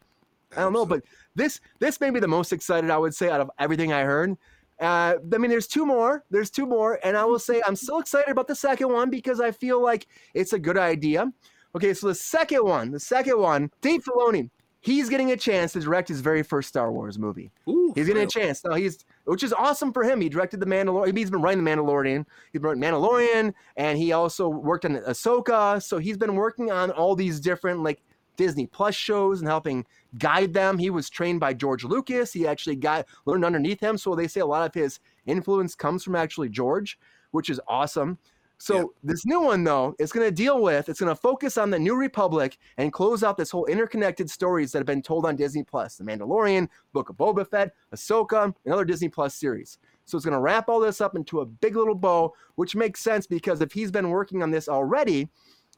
[0.56, 1.02] I don't know, but
[1.34, 4.38] this this may be the most excited I would say out of everything I heard.
[4.80, 6.24] Uh, I mean, there's two more.
[6.30, 9.40] There's two more, and I will say I'm still excited about the second one because
[9.40, 11.32] I feel like it's a good idea.
[11.76, 14.50] Okay, so the second one, the second one, Dave Filoni,
[14.82, 17.52] he's getting a chance to direct his very first Star Wars movie.
[17.70, 18.64] Ooh, He's getting a chance.
[18.66, 20.20] Now he's, which is awesome for him.
[20.20, 21.18] He directed the Mandalorian.
[21.18, 22.26] He's been writing the Mandalorian.
[22.52, 25.82] He's Mandalorian, and he also worked on Ahsoka.
[25.82, 28.02] So he's been working on all these different like
[28.38, 29.86] Disney Plus shows and helping
[30.18, 30.78] guide them.
[30.78, 32.34] He was trained by George Lucas.
[32.34, 33.98] He actually got learned underneath him.
[33.98, 36.98] So they say a lot of his influence comes from actually George,
[37.32, 38.18] which is awesome.
[38.62, 38.84] So Yeah.
[39.04, 41.80] this new one though it's going to deal with it's going to focus on the
[41.80, 45.64] New Republic and close out this whole interconnected stories that have been told on Disney
[45.64, 49.80] Plus, The Mandalorian, Book of Boba Fett, Ahsoka, and other Disney Plus series.
[50.06, 53.02] So it's going to wrap all this up into a big little bow, which makes
[53.02, 55.30] sense because if he's been working on this already,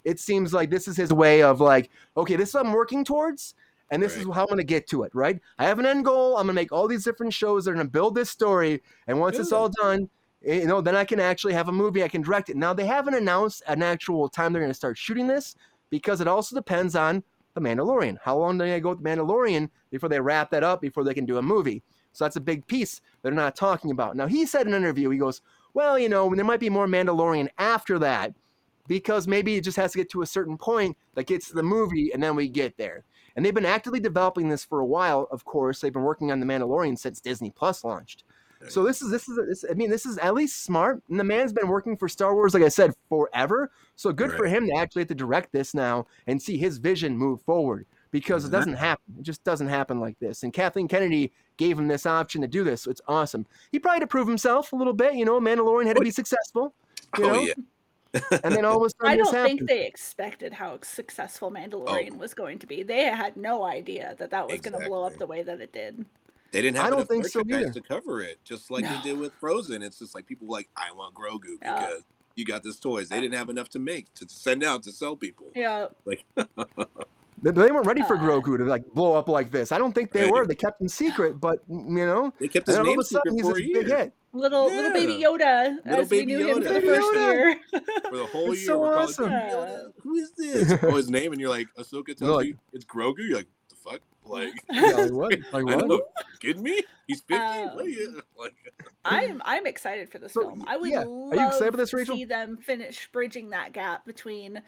[0.04, 3.06] it seems like this is his way of like, okay, this is what I'm working
[3.06, 3.56] towards,
[3.92, 5.40] and this is how I'm going to get to it, right?
[5.58, 6.36] I have an end goal.
[6.36, 8.82] I'm going to make all these different shows that are going to build this story,
[9.08, 10.10] and once it's all done,
[10.46, 12.04] Eh, you know, then I can actually have a movie.
[12.04, 12.58] I can direct it.
[12.58, 15.56] Now they haven't announced an actual time they're going to start shooting this
[15.90, 17.24] because it also depends on
[17.54, 18.18] the Mandalorian.
[18.24, 21.14] How long do they go with the Mandalorian before they wrap that up before they
[21.14, 21.84] can do a movie?
[22.14, 24.16] So that's a big piece they're not talking about.
[24.16, 25.42] Now he said in an interview, he goes,
[25.74, 28.34] "Well, you know, there might be more Mandalorian after that."
[28.88, 31.64] because maybe it just has to get to a certain point that gets to the
[31.64, 33.04] movie and then we get there.
[33.36, 35.28] And they've been actively developing this for a while.
[35.32, 38.24] Of course, they've been working on the Mandalorian since Disney Plus launched.
[38.70, 41.02] So this is this is this, I mean this is at least smart.
[41.10, 43.72] And the man's been working for Star Wars, like I said, forever.
[43.96, 47.18] So good for him to actually have to direct this now and see his vision
[47.18, 48.52] move forward because it Mhm.
[48.52, 49.16] doesn't happen.
[49.20, 50.44] It just doesn't happen like this.
[50.44, 52.82] And Kathleen Kennedy gave him this option to do this.
[52.84, 53.46] So it's awesome.
[53.72, 55.14] He probably had to prove himself a little bit.
[55.16, 56.74] You know, Mandalorian had to be successful.
[57.18, 59.60] You know, oh yeah, and then all of a sudden I don't happened.
[59.60, 62.82] think they expected how successful Mandalorian was going to be.
[62.84, 65.72] They had no idea that that was going to blow up the way that it
[65.74, 66.06] did.
[66.54, 67.74] They didn't have I don't enough think so merchandise either.
[67.74, 68.96] to cover it, just like No.
[68.96, 69.82] they did with Frozen.
[69.84, 71.80] It's just like people were like, I want Grogu Yeah.
[71.88, 72.04] because
[72.36, 73.10] you got this toys.
[73.10, 75.48] They didn't have enough to make to send out to sell people.
[75.56, 76.24] Yeah, Like,
[77.42, 79.74] They, they weren't ready for Uh, Grogu to like blow up like this.
[79.74, 80.32] I don't think they Right.
[80.32, 80.48] were.
[80.48, 83.06] They kept him secret, but you know, they kept his then all name of a
[83.06, 84.14] sudden secret he's for a this year big hit.
[84.32, 86.68] little little baby Yoda Little as we baby knew him Yoda.
[86.68, 87.34] for the Baby first Yoda.
[87.34, 87.60] year.
[88.10, 88.68] for the whole It's year.
[88.68, 89.30] so we're awesome.
[89.30, 90.80] him, "Yoda, Who is this?
[90.84, 93.28] oh, his name, and you're like, Ahsoka tells like- you it's Grogu.
[93.28, 94.00] You're like, the fuck?
[94.26, 95.40] Like, Yeah, like what?
[95.54, 95.88] Like what?
[95.88, 96.02] know.
[96.40, 96.82] kidding me?
[97.08, 97.34] He's 50.
[97.36, 98.54] Um, what are you like?
[99.06, 100.64] I'm I'm excited for this So, film.
[100.68, 101.02] I would yeah.
[101.02, 102.16] Are love you excited for this, to Rachel?
[102.16, 104.62] see them finish bridging that gap between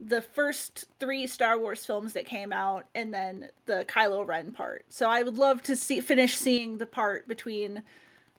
[0.00, 4.84] the first three Star Wars films that came out, and then the Kylo Ren part.
[4.88, 7.82] So I would love to see finish seeing the part between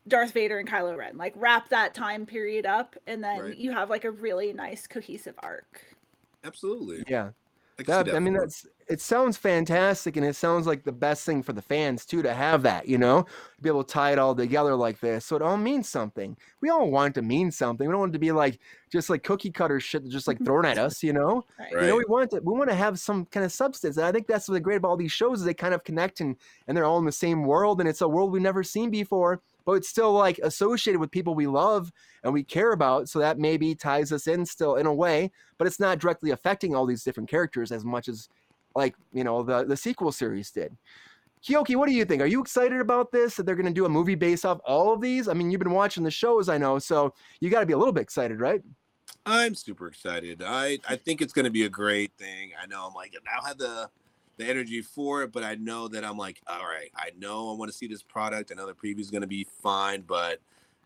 [0.08, 3.58] Darth Vader and Kylo Ren, like wrap that time period up, and then Right.
[3.58, 5.82] you have like a really nice cohesive arc.
[6.44, 7.04] Absolutely.
[7.08, 7.30] Yeah.
[7.80, 11.44] I, That, I mean, that's it sounds fantastic, and it sounds like the best thing
[11.44, 14.20] for the fans too to have that, you know, to be able to tie it
[14.20, 16.36] all together like this, so it all means something.
[16.62, 17.88] We all want it to mean something.
[17.88, 18.60] We don't want it to be like
[18.92, 21.46] just like cookie cutter shit, just like thrown at us, you know.
[21.60, 21.72] Right.
[21.72, 24.12] You know, we want to We want to have some kind of substance, and I
[24.12, 26.36] think that's what's great about all these shows is they kind of connect and
[26.68, 29.42] and they're all in the same world, and it's a world we've never seen before,
[29.66, 31.92] but it's still like associated with people we love
[32.24, 35.68] and we care about, so that maybe ties us in still in a way, but
[35.68, 38.30] it's not directly affecting all these different characters as much as
[38.76, 40.76] like you know the the sequel series did.
[41.44, 42.22] Keoki, what do you think?
[42.22, 43.36] Are you excited about this?
[43.36, 45.28] That they're going to do a movie based off all of these?
[45.28, 47.78] I mean, you've been watching the shows, I know, so you got to be a
[47.78, 48.62] little bit excited, right?
[49.26, 50.42] I'm super excited.
[50.46, 52.52] I I think it's going to be a great thing.
[52.62, 53.90] I know I'm like I now have the
[54.38, 57.54] the energy for it, but I know that I'm like, all right, I know I
[57.56, 58.52] want to see this product.
[58.52, 60.40] I know the preview is going to be fine, but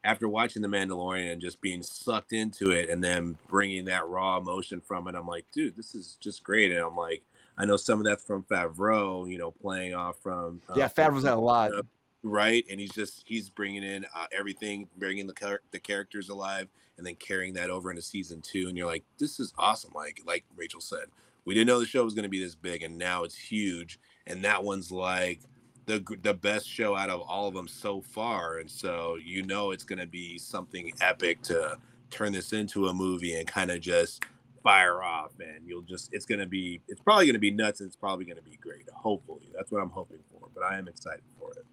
[0.04, 4.38] after watching The Mandalorian and just being sucked into it and then bringing that raw
[4.38, 6.72] emotion from it, I'm like, dude, this is just great.
[6.72, 7.24] And I'm like,
[7.58, 11.24] I know some of that's from Favreau, you know, playing off from uh, yeah, Favreau's
[11.24, 11.74] had a lot.
[11.74, 11.82] uh,
[12.24, 16.68] right and he's just he's bringing in uh, everything bringing the char- the characters alive
[16.98, 20.20] and then carrying that over into season two and you're like this is awesome like
[20.26, 21.06] like rachel said
[21.46, 24.00] we didn't know the show was going to be this big and now it's huge
[24.26, 25.42] and that one's like
[25.86, 29.72] the the best show out of all of them so far and so you know
[29.72, 31.78] it's going to be something epic to
[32.10, 34.24] turn this into a movie and kind of just
[34.68, 35.62] fire off man.
[35.66, 38.26] you'll just it's going to be it's probably going to be nuts and it's probably
[38.26, 41.52] going to be great hopefully that's what i'm hoping for but i am excited for
[41.52, 41.66] it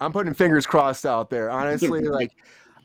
[0.00, 1.50] I'm putting fingers crossed out there.
[1.50, 2.32] Honestly, like,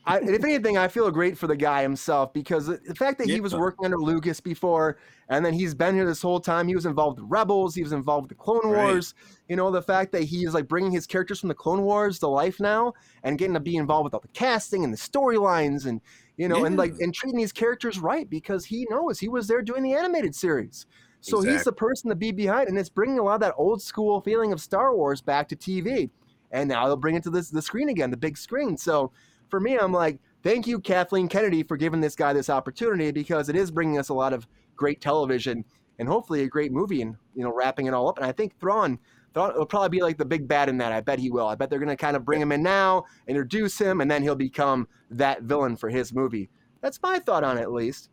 [0.06, 3.40] I, if anything, I feel great for the guy himself because the fact that he
[3.40, 4.98] was working under Lucas before,
[5.28, 6.68] and then he's been here this whole time.
[6.68, 7.74] He was involved with Rebels.
[7.74, 8.84] He was involved with the Clone Right.
[8.84, 9.14] Wars.
[9.48, 12.20] You know, the fact that he is like bringing his characters from the Clone Wars
[12.20, 12.92] to life now,
[13.24, 16.00] and getting to be involved with all the casting and the storylines, and
[16.36, 19.60] you know, and like and treating these characters right because he knows he was there
[19.60, 20.86] doing the animated series.
[21.20, 23.82] So he's the person to be behind, and it's bringing a lot of that old
[23.82, 26.10] school feeling of Star Wars back to TV
[26.50, 28.76] and now they'll bring it to this the screen again, the big screen.
[28.76, 29.12] So
[29.48, 33.48] for me, I'm like, thank you, Kathleen Kennedy, for giving this guy this opportunity because
[33.48, 35.64] it is bringing us a lot of great television
[35.98, 38.18] and hopefully a great movie and you know wrapping it all up.
[38.18, 38.98] And I think Thrawn,
[39.34, 40.92] Thrawn will probably be like the big bad in that.
[40.92, 41.46] I bet he will.
[41.46, 44.34] I bet they're gonna kind of bring him in now, introduce him, and then he'll
[44.34, 46.50] become that villain for his movie.
[46.82, 48.10] That's my thought on it, at least.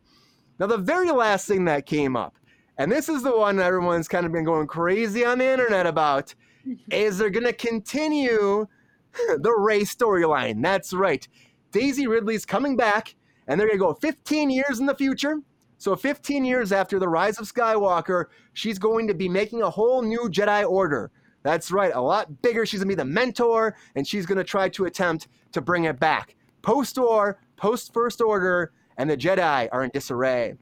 [0.58, 2.36] Now, the very last thing that came up,
[2.78, 6.34] and this is the one everyone's kind of been going crazy on the internet about
[6.90, 8.66] is they're going to continue
[9.38, 10.62] the Rey storyline.
[10.62, 11.26] That's right.
[11.72, 13.14] Daisy Ridley's coming back,
[13.46, 15.40] and they're going to go 15 years in the future.
[15.78, 20.02] So, 15 years after the rise of Skywalker, she's going to be making a whole
[20.02, 21.10] new Jedi Order.
[21.42, 22.64] That's right, a lot bigger.
[22.64, 25.84] She's going to be the mentor, and she's going to try to attempt to bring
[25.84, 26.36] it back.
[26.62, 30.54] Post war, post First Order, and the Jedi are in disarray.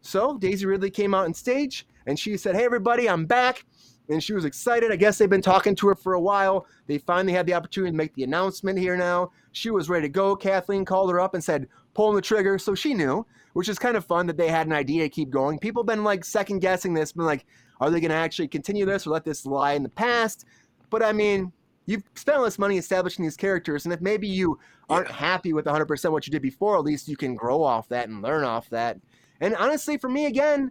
[0.00, 3.64] So, Daisy Ridley came out on stage, and she said, Hey, everybody, I'm back
[4.08, 4.90] and she was excited.
[4.90, 6.66] I guess they've been talking to her for a while.
[6.86, 9.30] They finally had the opportunity to make the announcement here now.
[9.52, 10.34] She was ready to go.
[10.36, 12.58] Kathleen called her up and said, pulling the trigger.
[12.58, 15.30] So she knew, which is kind of fun that they had an idea to keep
[15.30, 15.58] going.
[15.58, 17.44] People have been like second guessing this, been like,
[17.80, 20.44] are they going to actually continue this or let this lie in the past?
[20.90, 21.52] But I mean,
[21.86, 25.14] you've spent all this money establishing these characters, and if maybe you aren't Yeah.
[25.14, 28.22] happy with 100% what you did before, at least you can grow off that and
[28.22, 28.98] learn off that.
[29.40, 30.70] And honestly, for me, again,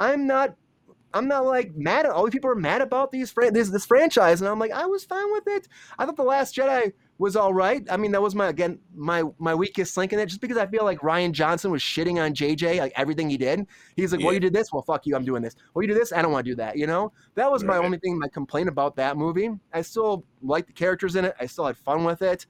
[0.00, 0.54] I'm not
[1.14, 3.86] I'm not like mad at all these people are mad about these fran- this this
[3.86, 5.68] franchise, and I'm like I was fine with it.
[5.98, 7.84] I thought the Last Jedi was all right.
[7.90, 10.66] I mean, that was my again my my weakest link in it, just because I
[10.66, 13.66] feel like Rian Johnson was shitting on JJ like everything he did.
[13.96, 14.72] He's like, "Well, you did this.
[14.72, 15.16] Well, fuck you.
[15.16, 15.56] I'm doing this.
[15.74, 16.12] Well, you do this.
[16.12, 18.18] I don't want to do that." You know, that was my only thing.
[18.18, 19.50] My complaint about that movie.
[19.72, 21.34] I still like the characters in it.
[21.40, 22.46] I still had fun with it.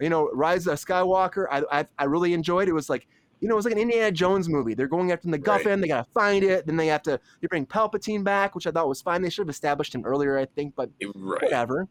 [0.00, 1.46] You know, Rise of Skywalker.
[1.50, 2.68] I I, I really enjoyed.
[2.68, 3.06] It was like
[3.40, 4.74] you know, it was like an Indiana Jones movie.
[4.74, 5.38] They're going after the
[5.76, 5.80] Right.
[5.80, 6.66] They gotta find it.
[6.66, 9.22] Then they have to they bring Palpatine back, which I thought was fine.
[9.22, 11.88] They should have established him earlier, I think, but right whatever.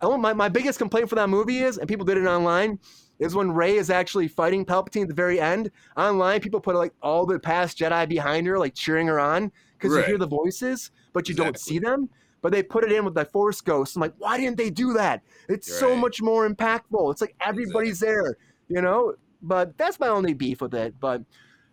[0.00, 2.78] Oh, my, my biggest complaint for that movie is, and people did it online,
[3.18, 5.72] is when Rey is actually fighting Palpatine at the very end.
[5.96, 9.96] Online, people put like all the past Jedi behind her, like cheering her on, because
[9.96, 12.08] you hear the voices, but you don't see them.
[12.42, 13.96] But they put it in with the Force Ghost.
[13.96, 15.22] I'm like, why didn't they do that?
[15.48, 17.10] It's so much more impactful.
[17.10, 18.36] It's like everybody's there,
[18.68, 19.14] you know.
[19.42, 20.94] But that's my only beef with it.
[20.98, 21.22] But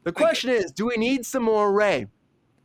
[0.03, 2.01] the question is, do we need some more Rey?
[2.01, 2.09] Do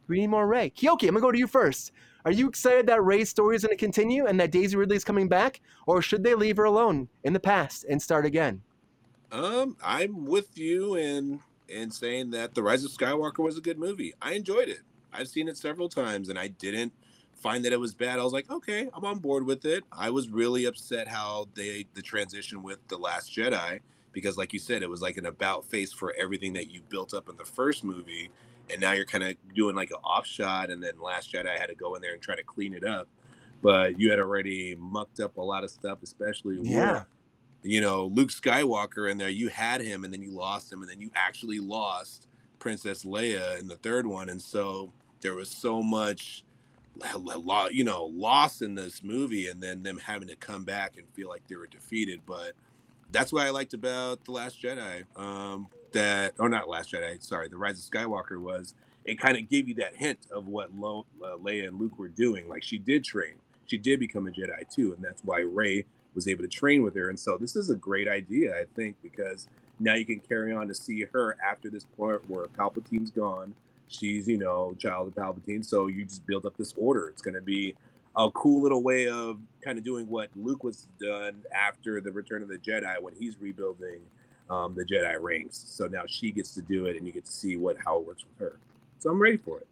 [0.09, 0.70] we need more Rey?
[0.70, 1.92] Keoki, I'm gonna go to you first.
[2.24, 5.26] Are you excited that Rey's story is going to continue and that Daisy Ridley's coming
[5.26, 8.61] back, or should they leave her alone in the past and start again?
[9.32, 11.40] Um, I'm with you, in
[11.70, 14.12] in saying that The Rise of Skywalker was a good movie.
[14.20, 14.80] I enjoyed it.
[15.12, 16.92] I've seen it several times and I didn't
[17.34, 18.18] find that it was bad.
[18.18, 19.84] I was like, okay, I'm on board with it.
[19.92, 23.80] I was really upset how they the transition with The Last Jedi
[24.12, 27.14] because like you said, it was like an about face for everything that you built
[27.14, 28.30] up in the first movie.
[28.70, 31.66] And now you're kind of doing like an off shot, and then Last Jedi had
[31.66, 33.08] to go in there and try to clean it up.
[33.62, 36.92] But you had already mucked up a lot of stuff, especially Yeah.
[36.92, 37.04] with,
[37.62, 39.28] you know, Luke Skywalker in there.
[39.28, 42.28] You had him, and then you lost him, and then you actually lost
[42.61, 44.28] Princess Leia in the third one.
[44.28, 46.44] And so there was so much,
[47.72, 51.28] you know, loss in this movie, and then them having to come back and feel
[51.28, 52.20] like they were defeated.
[52.24, 52.52] But
[53.12, 55.04] that's what I liked about the Last Jedi.
[55.16, 59.48] Um, that or not Last Jedi, sorry, the Rise of Skywalker was it kind of
[59.48, 62.48] gave you that hint of what Lo, uh, Leia and Luke were doing.
[62.48, 63.34] Like she did train,
[63.66, 65.84] she did become a Jedi too, and that's why Rey
[66.14, 67.08] was able to train with her.
[67.08, 69.48] And so this is a great idea, I think, because
[69.78, 73.54] now you can carry on to see her after this point where Palpatine's gone.
[73.88, 75.64] She's, you know, child of Palpatine.
[75.64, 77.08] So you just build up this order.
[77.08, 77.74] It's going to be
[78.16, 82.42] a cool little way of kind of doing what Luke was done after the Return
[82.42, 84.00] of the Jedi when he's rebuilding
[84.50, 85.64] um, the Jedi ranks.
[85.68, 88.06] So now she gets to do it, and you get to see what how it
[88.06, 88.58] works with her.
[88.98, 89.66] So I'm ready for it.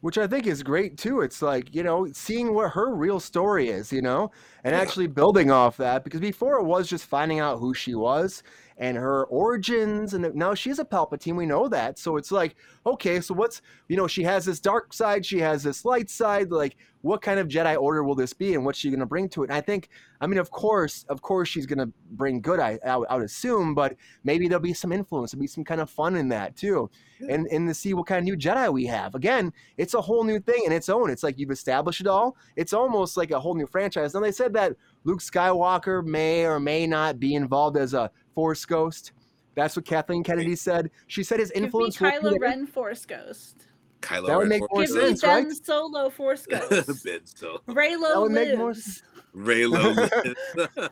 [0.00, 1.20] which I think is great too.
[1.20, 4.32] It's like, you know, seeing what her real story is, you know,
[4.64, 4.80] and Yeah.
[4.80, 8.42] actually building off that because before it was just finding out who she was
[8.78, 11.98] and her origins and now she's a Palpatine, we know that.
[11.98, 12.56] So it's like,
[12.86, 16.50] okay, so what's, you know, she has this dark side, she has this light side,
[16.50, 19.28] like what kind of Jedi order will this be and what's she going to bring
[19.30, 19.50] to it?
[19.50, 19.88] And I think
[20.20, 23.16] I mean, of course, of course she's going to bring good I, I would- I
[23.16, 26.28] would assume, but maybe there'll be some influence, there'll be some kind of fun in
[26.28, 26.90] that too.
[27.28, 29.14] And and to see what kind of new Jedi we have.
[29.14, 31.08] Again, it's a whole new thing in its own.
[31.10, 32.36] It's like you've established it all.
[32.56, 34.14] It's almost like a whole new franchise.
[34.14, 34.72] Now they said that
[35.04, 39.12] Luke Skywalker may or may not be involved as a Force ghost.
[39.54, 40.90] That's what Kathleen Kennedy said.
[41.08, 42.00] She said his Give me influence.
[42.00, 42.40] will be Kylo there.
[42.40, 43.66] Ren Force Ghost.
[44.00, 45.52] Kylo That would Ren make for- more Give me sense, Ben right?
[45.64, 47.04] Solo Force Ghost.
[47.04, 49.02] Ben so Reylo That would make more lives.
[49.36, 50.08] Reylo.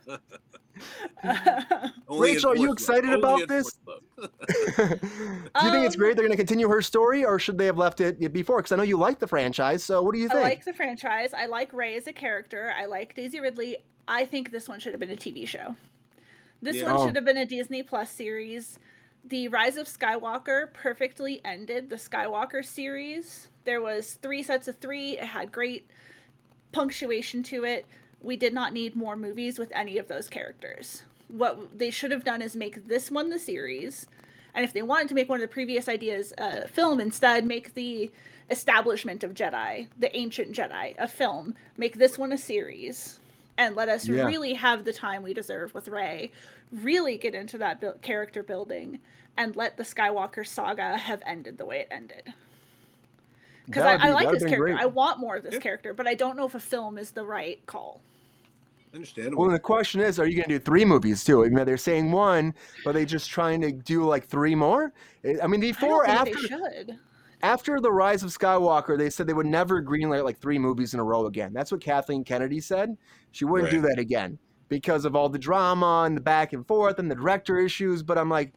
[2.09, 2.99] Only Rachel, are you Force love.
[2.99, 3.73] excited about this?
[4.17, 7.67] Do you think it's Um, great they're going to continue her story, or should they
[7.67, 8.59] have left it before?
[8.59, 9.85] Because I know you like the franchise.
[9.85, 10.41] So what do you think?
[10.41, 11.33] I like the franchise.
[11.35, 12.73] I like Rey as a character.
[12.79, 13.77] I like Daisy Ridley.
[14.11, 15.77] I think this one should have been a TV show.
[16.61, 16.93] This Yeah.
[16.93, 17.07] one Oh.
[17.07, 18.79] should have been a Disney Plus series.
[19.25, 23.49] The Rise of Skywalker perfectly ended the Skywalker series.
[23.65, 25.17] There was three sets of three.
[25.17, 25.87] It had great
[26.73, 27.87] punctuation to it.
[28.21, 31.05] We did not need more movies with any of those characters.
[31.29, 34.07] What they should have done is make this one the series,
[34.55, 37.75] and if they wanted to make one of the previous ideas a film instead, make
[37.75, 38.11] the
[38.51, 41.55] establishment of Jedi, the ancient Jedi, a film.
[41.77, 43.20] Make this one a series,
[43.61, 44.25] and let us Yeah.
[44.25, 46.33] really have the time we deserve with Rey,
[46.73, 49.01] Really get into that buil- character building,
[49.37, 52.33] and let the Skywalker saga have ended the way it ended.
[53.67, 54.57] Because That would I, I like this character.
[54.59, 54.77] great.
[54.79, 55.61] I want more of this Yeah.
[55.61, 58.01] character, but I don't know if a film is the right call.
[58.95, 59.43] Understandable.
[59.43, 61.45] Well, the question is, are you going to do three movies too?
[61.45, 62.55] I mean, they're saying one,
[62.85, 64.93] but they just trying to do like three more.
[65.43, 66.99] I mean, before I don't think after they should.
[67.43, 71.01] After the rise of Skywalker, they said they would never greenlight like three movies in
[71.01, 71.53] a row again.
[71.53, 72.97] That's what Kathleen Kennedy said.
[73.33, 74.39] She wouldn't do that again
[74.69, 78.03] because of all the drama and the back and forth and the director issues.
[78.03, 78.53] But I'm like,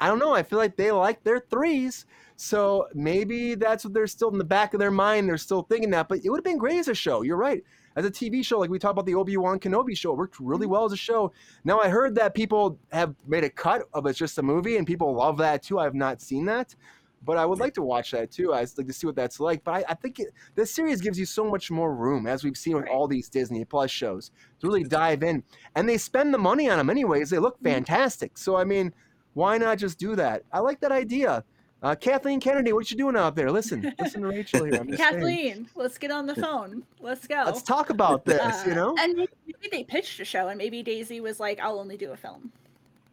[0.00, 0.32] I don't know.
[0.32, 2.06] I feel like they like their threes.
[2.36, 5.28] So maybe that's what they're still in the back of their mind.
[5.28, 6.08] They're still thinking that.
[6.08, 7.22] But it would have been great as a show.
[7.22, 7.62] You're right.
[7.96, 10.38] As a TV show, like we talked about the Obi Wan Kenobi show, it worked
[10.38, 11.32] really well as a show.
[11.64, 14.86] Now I heard that people have made a cut of it's just a movie, and
[14.86, 15.80] people love that too.
[15.80, 16.76] I have not seen that,
[17.24, 18.54] but I would like to watch that too.
[18.54, 19.64] I'd like to see what that's like.
[19.64, 22.56] But I, I think it, this series gives you so much more room, as we've
[22.56, 25.42] seen with all these Disney Plus shows, to really dive in.
[25.74, 27.30] And they spend the money on them anyways.
[27.30, 27.64] They look Mhm.
[27.64, 28.38] fantastic.
[28.38, 28.92] So I mean,
[29.34, 30.42] why not just do that?
[30.52, 31.44] I like that idea.
[31.80, 33.52] Uh, Kathleen Kennedy, what you doing out there?
[33.52, 34.82] Listen, listen to Rachel here.
[34.84, 34.96] Just saying.
[34.98, 36.82] Kathleen, let's get on the phone.
[37.00, 37.42] Let's go.
[37.46, 38.66] Let's talk about this.
[38.66, 41.60] you Uh, know, And maybe maybe they pitched a show, and maybe Daisy was like,
[41.60, 42.50] "I'll only do a film."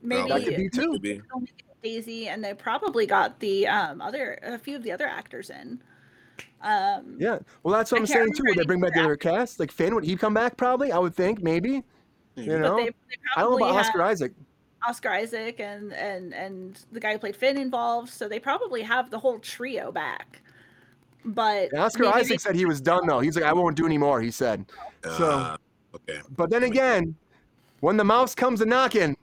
[0.01, 0.93] Maybe that could be too.
[0.93, 1.21] Could be.
[1.33, 5.07] only get Daisy, and they probably got the um, other a few of the other
[5.07, 5.81] actors in.
[6.61, 7.37] Um, Yeah.
[7.63, 8.43] Well, that's what I I'm saying too.
[8.47, 9.59] Would they bring back the other cast?
[9.59, 10.57] Like Finn, would he come back?
[10.57, 10.91] Probably.
[10.91, 11.83] I would think maybe.
[12.35, 12.75] You know.
[12.77, 12.91] they, they
[13.37, 14.33] I don't know about Oscar Isaac.
[14.87, 19.09] Oscar Isaac and and and the guy who played Finn involved, so they probably have
[19.09, 20.41] the whole trio back.
[21.23, 23.19] But And Oscar Isaac said he was done though.
[23.19, 24.21] He's like, I won't do any more.
[24.21, 24.65] He said.
[25.03, 25.57] So- Uh,
[25.95, 26.19] okay.
[26.35, 27.15] But then again,
[27.79, 29.15] when the mouse comes a knocking,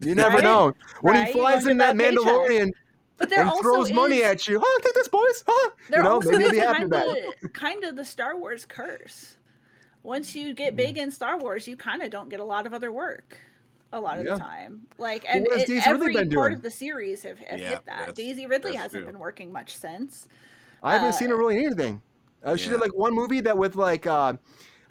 [0.00, 0.44] you never Right?
[0.44, 0.74] know.
[1.00, 2.14] When Right, he flies in that that.
[2.14, 2.70] Mandalorian
[3.18, 5.42] but there and also throws money at you, oh, take this, boys.
[5.46, 5.70] Huh?
[5.88, 8.36] There You know, also maybe he'll is be happy kind of kind of the Star
[8.36, 9.36] Wars curse.
[10.02, 10.56] Once you Mm.
[10.56, 13.38] get big in Star Wars, you kind of don't get a lot of other work.
[13.92, 14.34] a lot of Yeah.
[14.34, 14.82] the time.
[14.98, 16.52] Like, and what it- Daisy Ridley every been part doing?
[16.54, 18.14] of the series have, have Yeah, hit that.
[18.16, 19.12] Daisy Ridley hasn't true.
[19.12, 20.26] been working much since.
[20.82, 22.02] I haven't seen her Uh, really anything.
[22.44, 22.72] Uh, She Yeah.
[22.72, 24.34] did like one movie that with like uh,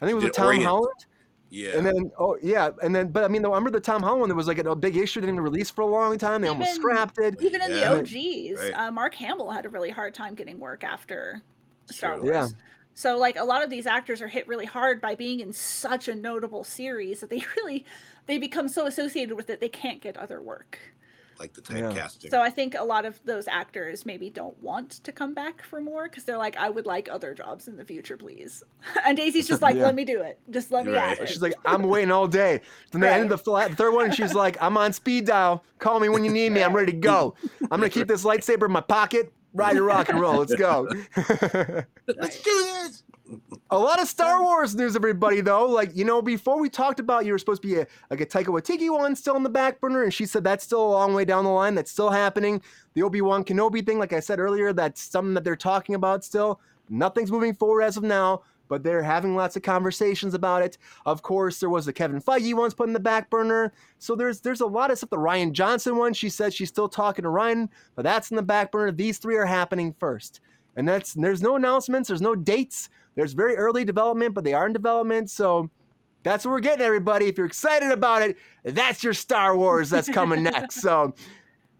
[0.00, 0.64] I think it was Did with Tom Orient.
[0.64, 1.06] Holland,
[1.48, 1.76] Yeah.
[1.76, 4.30] and then oh yeah, and then but I mean, though, I remember the Tom Holland
[4.30, 6.40] there was like a, a big issue didn't release for a long time.
[6.42, 7.40] They almost scrapped it.
[7.40, 7.94] Even in Yeah.
[7.94, 8.72] the OGs, Right.
[8.74, 11.42] uh, Mark Hamill had a really hard time getting work after
[11.90, 12.22] Star True.
[12.24, 12.34] Wars.
[12.34, 12.48] Yeah.
[12.94, 16.08] So like a lot of these actors are hit really hard by being in such
[16.08, 17.84] a notable series that they really
[18.26, 20.78] they become so associated with it they can't get other work.
[21.38, 21.82] Like the Yeah.
[21.92, 22.30] typecasting.
[22.30, 25.80] So I think a lot of those actors maybe don't want to come back for
[25.80, 28.62] more because they're like, I would like other jobs in the future, please.
[29.04, 29.84] And Daisy's just like, Yeah.
[29.84, 30.38] let me do it.
[30.50, 31.12] Just let me Right.
[31.12, 31.28] act it.
[31.28, 32.60] She's like, I'm waiting all day.
[32.92, 35.64] Then they ended the fla- third one, and she's like, I'm on speed dial.
[35.78, 36.62] Call me when you need me.
[36.62, 37.34] I'm ready to go.
[37.62, 39.32] I'm gonna keep this lightsaber in my pocket.
[39.54, 40.36] Ride to rock and roll.
[40.38, 40.86] Let's go.
[42.06, 43.02] Let's do this.
[43.70, 45.40] A lot of Star Wars news, everybody.
[45.40, 48.20] Though, like you know, before we talked about you were supposed to be a like
[48.20, 50.90] a Taika Waititi one still in the back burner, and she said that's still a
[50.90, 51.74] long way down the line.
[51.74, 52.62] That's still happening.
[52.94, 56.24] The Obi Wan Kenobi thing, like I said earlier, that's something that they're talking about
[56.24, 56.60] still.
[56.88, 60.78] Nothing's moving forward as of now, but they're having lots of conversations about it.
[61.04, 63.72] Of course, there was the Kevin Feige ones put in the back burner.
[63.98, 65.10] So there's there's a lot of stuff.
[65.10, 68.42] The Rian Johnson one, she said she's still talking to Rian, but that's in the
[68.42, 68.92] back burner.
[68.92, 70.40] These three are happening first.
[70.76, 72.88] And that's there's no announcements, there's no dates.
[73.16, 75.30] There's very early development, but they are in development.
[75.30, 75.70] So
[76.22, 77.26] that's what we're getting, everybody.
[77.26, 80.76] If you're excited about it, that's your Star Wars that's coming next.
[80.82, 81.14] So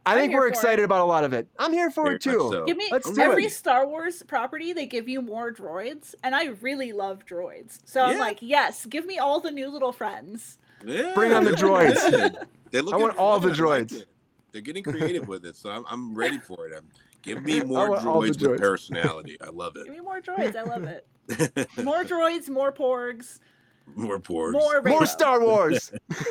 [0.06, 0.84] I I'm think we're excited it.
[0.84, 1.46] about a lot of it.
[1.58, 2.48] I'm here for Very it too.
[2.52, 2.64] so.
[2.64, 3.52] Give me Let's do every it.
[3.52, 7.78] Star Wars property, they give you more droids, and I really love droids.
[7.84, 10.58] So I'm like, yes, give me all the new little friends.
[10.84, 11.12] Yeah.
[11.14, 11.94] Bring on the droids.
[12.10, 12.36] Listen,
[12.70, 13.66] They look I want all the fun.
[13.66, 14.04] Like droids.
[14.52, 16.72] They're getting creative with it, so I'm, I'm ready for it.
[16.76, 16.88] I'm,
[17.26, 18.58] give me more want all the droids with droids.
[18.58, 19.36] personality.
[19.40, 19.84] I love it.
[19.84, 20.56] Give me more droids.
[20.56, 21.06] I love it.
[21.82, 23.40] More droids, more porgs,
[23.96, 24.52] more porgs.
[24.52, 25.90] more More Star Wars.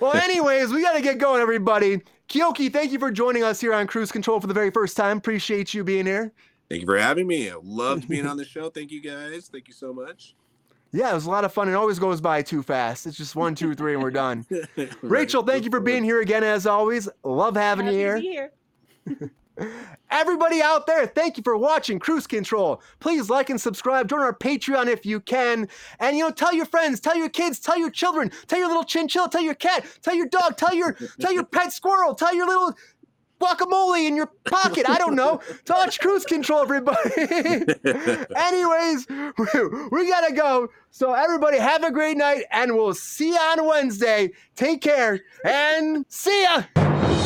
[0.00, 2.00] well, anyways, we got to get going, everybody.
[2.30, 5.18] Keoki, thank you for joining us here on Kruse Control for the very first time.
[5.18, 6.32] Appreciate you being here.
[6.70, 7.50] Thank you for having me.
[7.50, 8.70] I loved being on the show.
[8.70, 9.48] Thank you guys.
[9.52, 10.34] Thank you so much.
[10.94, 11.68] Yeah, it was a lot of fun.
[11.68, 13.04] It always goes by too fast.
[13.06, 14.46] It's just one, two, three, and we're done.
[15.02, 17.08] Rachel, thank you for being here again, as always.
[17.24, 18.50] Love having Happy you here.
[19.08, 19.32] here.
[20.10, 22.80] Everybody out there, thank you for watching Kruse Control.
[23.00, 24.08] Please like and subscribe.
[24.08, 25.68] Join our Patreon if you can.
[25.98, 28.84] And you know, tell your friends, tell your kids, tell your children, tell your little
[28.84, 32.46] chinchilla, tell your cat, tell your dog, tell your tell your pet squirrel, tell your
[32.46, 32.74] little
[33.40, 34.88] guacamole in your pocket.
[34.88, 35.40] I don't know.
[35.64, 37.10] Touch Kruse Control, everybody.
[38.36, 39.06] Anyways,
[39.90, 40.68] we, gotta go.
[40.90, 44.32] So everybody have a great night, and we'll see you on Wednesday.
[44.56, 47.23] Take care and see ya.